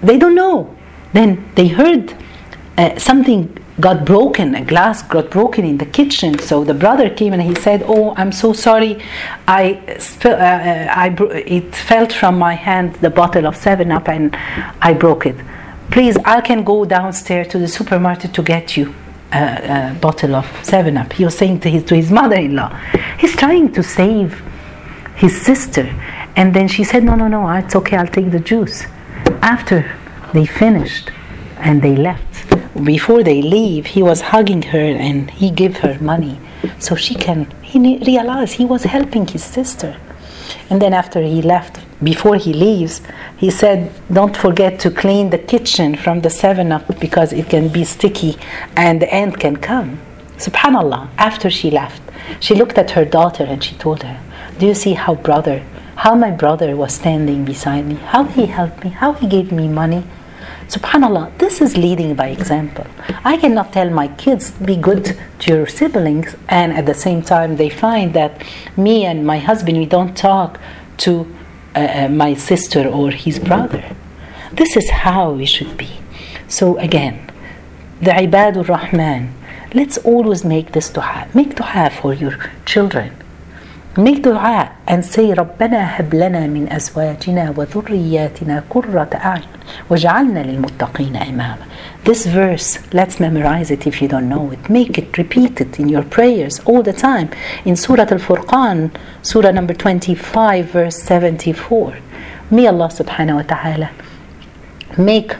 They 0.02 0.18
don't 0.18 0.36
know. 0.36 0.74
Then 1.12 1.52
they 1.56 1.68
heard 1.68 2.16
uh, 2.78 2.98
something 3.00 3.58
got 3.80 4.06
broken 4.06 4.56
a 4.56 4.66
glass 4.66 5.04
got 5.04 5.30
broken 5.30 5.64
in 5.66 5.78
the 5.78 5.86
kitchen. 5.86 6.40
So 6.40 6.64
the 6.64 6.74
brother 6.74 7.10
came 7.10 7.34
and 7.34 7.42
he 7.42 7.56
said 7.56 7.84
oh 7.86 8.14
i'm 8.18 8.32
so 8.32 8.54
sorry. 8.54 9.04
I 9.48 9.80
uh, 10.26 10.30
i 10.30 11.16
it 11.46 11.76
fell 11.76 12.08
from 12.10 12.40
my 12.40 12.54
hand 12.54 12.96
the 12.96 13.10
bottle 13.10 13.46
of 13.46 13.56
7 13.56 13.92
up 13.92 14.10
and 14.10 14.36
i 14.82 14.94
broke 14.94 15.26
it. 15.26 15.36
Please 15.92 16.18
i 16.26 16.42
can 16.42 16.64
go 16.64 16.86
downstairs 16.86 17.48
to 17.50 17.60
the 17.60 17.68
supermarket 17.68 18.34
to 18.34 18.42
get 18.42 18.76
you 18.78 18.94
a, 19.32 19.92
a 19.92 20.00
bottle 20.00 20.36
of 20.36 20.48
7 20.64 20.98
up. 20.98 21.14
He 21.14 21.26
was 21.26 21.38
saying 21.38 21.60
to 21.62 21.70
his 21.70 21.84
to 21.86 21.96
his 21.96 22.12
mother-in-law. 22.12 22.70
He's 23.20 23.36
trying 23.36 23.74
to 23.74 23.84
save 23.84 24.42
his 25.16 25.40
sister. 25.40 25.86
And 26.36 26.54
then 26.54 26.68
she 26.68 26.84
said 26.84 27.04
no 27.04 27.16
no 27.16 27.28
no 27.28 27.48
it's 27.52 27.76
okay. 27.76 27.98
I'll 27.98 28.08
take 28.08 28.32
the 28.32 28.40
juice. 28.40 28.86
After 29.42 29.80
they 30.34 30.46
finished 30.46 31.12
and 31.60 31.82
they 31.82 31.96
left 31.96 32.27
before 32.84 33.24
they 33.24 33.42
leave, 33.42 33.88
he 33.88 34.04
was 34.04 34.22
hugging 34.22 34.62
her 34.64 34.80
and 34.80 35.30
he 35.32 35.50
gave 35.50 35.78
her 35.78 35.98
money 36.00 36.40
so 36.80 36.96
she 36.96 37.16
can. 37.16 37.52
He 37.62 37.98
realized 37.98 38.56
he 38.56 38.66
was 38.66 38.84
helping 38.84 39.28
his 39.28 39.44
sister. 39.44 39.98
And 40.70 40.82
then 40.82 40.94
after 40.94 41.22
he 41.22 41.42
left, 41.42 41.80
before 42.04 42.36
he 42.36 42.54
leaves, 42.54 43.02
he 43.38 43.50
said, 43.50 43.92
"Don't 44.12 44.36
forget 44.36 44.80
to 44.80 44.92
clean 44.92 45.30
the 45.30 45.38
kitchen 45.54 45.96
from 45.96 46.22
the 46.22 46.30
seven 46.30 46.72
up 46.72 47.00
because 47.00 47.34
it 47.34 47.50
can 47.50 47.68
be 47.70 47.84
sticky 47.84 48.38
and 48.76 49.02
the 49.02 49.14
ant 49.14 49.40
can 49.40 49.58
come." 49.58 50.00
Subhanallah. 50.38 51.08
After 51.18 51.50
she 51.50 51.72
left, 51.72 52.02
she 52.40 52.54
looked 52.56 52.78
at 52.78 52.92
her 52.92 53.06
daughter 53.06 53.44
and 53.44 53.64
she 53.64 53.76
told 53.76 54.04
her, 54.04 54.18
"Do 54.60 54.66
you 54.68 54.76
see 54.76 54.94
how 54.94 55.16
brother, 55.16 55.64
how 55.96 56.14
my 56.16 56.32
brother 56.32 56.76
was 56.76 56.94
standing 56.94 57.44
beside 57.44 57.86
me? 57.88 57.98
How 58.14 58.24
he 58.26 58.46
helped 58.46 58.84
me? 58.84 58.92
How 58.92 59.14
he 59.14 59.28
gave 59.28 59.52
me 59.52 59.68
money?" 59.68 60.04
Subhanallah, 60.68 61.38
this 61.38 61.62
is 61.62 61.78
leading 61.78 62.14
by 62.14 62.28
example. 62.28 62.86
I 63.24 63.38
cannot 63.38 63.72
tell 63.72 63.90
my 63.90 64.10
kids 64.10 64.52
be 64.52 64.76
good 64.76 65.18
to 65.40 65.54
your 65.54 65.66
siblings, 65.68 66.36
and 66.50 66.74
at 66.74 66.86
the 66.86 66.94
same 66.94 67.22
time 67.22 67.56
they 67.56 67.70
find 67.70 68.14
that 68.14 68.44
me 68.76 69.06
and 69.06 69.26
my 69.26 69.40
husband 69.40 69.78
we 69.78 69.86
don't 69.86 70.16
talk 70.18 70.60
to 71.06 71.12
uh, 71.76 71.80
uh 71.80 72.10
my 72.10 72.34
sister 72.34 72.86
or 72.86 73.12
his 73.12 73.40
brother. 73.40 73.84
This 74.52 74.76
is 74.76 74.90
how 74.90 75.32
we 75.32 75.46
should 75.46 75.78
be. 75.78 75.92
So 76.50 76.78
again, 76.80 77.16
the 78.02 78.12
Ibadur 78.12 78.68
Rahman. 78.68 79.34
Let's 79.74 79.98
always 80.00 80.46
make 80.46 80.72
this 80.72 80.90
dua. 80.90 81.28
Make 81.34 81.56
dua 81.56 81.90
for 81.90 82.14
your 82.14 82.36
children 82.66 83.12
Make 83.97 84.23
dua 84.23 84.71
and 84.87 85.05
say 85.05 85.35
ربنا 85.35 86.01
هب 86.01 86.15
لنا 86.15 86.47
من 86.47 86.73
أزواجنا 86.73 87.55
وذرياتنا 87.57 88.63
قرة 88.71 89.11
أعين 89.15 89.43
وجعلنا 89.91 90.41
للمتقين 90.41 91.17
إماما 91.17 91.67
This 92.05 92.27
verse, 92.27 92.79
let's 92.93 93.21
memorize 93.21 93.71
it 93.71 93.87
if 93.87 94.01
you 94.01 94.09
don't 94.09 94.29
know 94.29 94.51
it. 94.51 94.71
Make 94.71 94.99
it, 94.99 95.19
repeat 95.19 95.61
it 95.61 95.79
in 95.79 95.89
your 95.89 96.03
prayers 96.03 96.59
all 96.65 96.83
the 96.83 96.93
time. 96.93 97.29
In 97.65 97.77
Surah 97.77 98.09
Al-Furqan, 98.11 98.91
Surah 99.23 99.51
number 99.53 99.75
25, 99.75 100.67
verse 100.67 101.01
74. 101.03 101.99
May 102.51 102.67
Allah 102.67 102.89
subhanahu 102.89 103.37
wa 103.37 103.43
ta'ala 103.43 103.91
make 104.99 105.37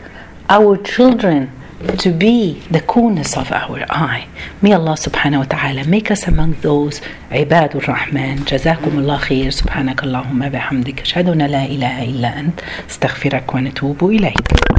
our 0.49 0.77
children 0.77 1.51
to 1.98 2.12
be 2.12 2.62
the 2.72 2.82
coolness 2.82 3.38
of 3.38 3.52
our 3.52 3.86
eye. 3.90 4.28
May 4.62 4.74
Allah 4.74 4.94
subhanahu 4.98 5.40
wa 5.40 5.46
ta'ala 5.46 5.86
make 5.86 6.10
us 6.12 6.28
among 6.28 6.54
those 6.62 7.02
عباد 7.32 7.76
الرحمن 7.76 8.44
جزاكم 8.48 9.00
الله 9.00 9.18
خير 9.18 9.50
سبحانك 9.50 10.04
اللهم 10.04 10.50
بحمدك 10.50 11.02
أشهد 11.02 11.30
أن 11.30 11.42
لا 11.42 11.66
إله 11.66 12.04
إلا 12.04 12.40
أنت 12.40 12.60
استغفرك 12.90 13.56
ونتوب 13.56 14.10
إليك 14.10 14.68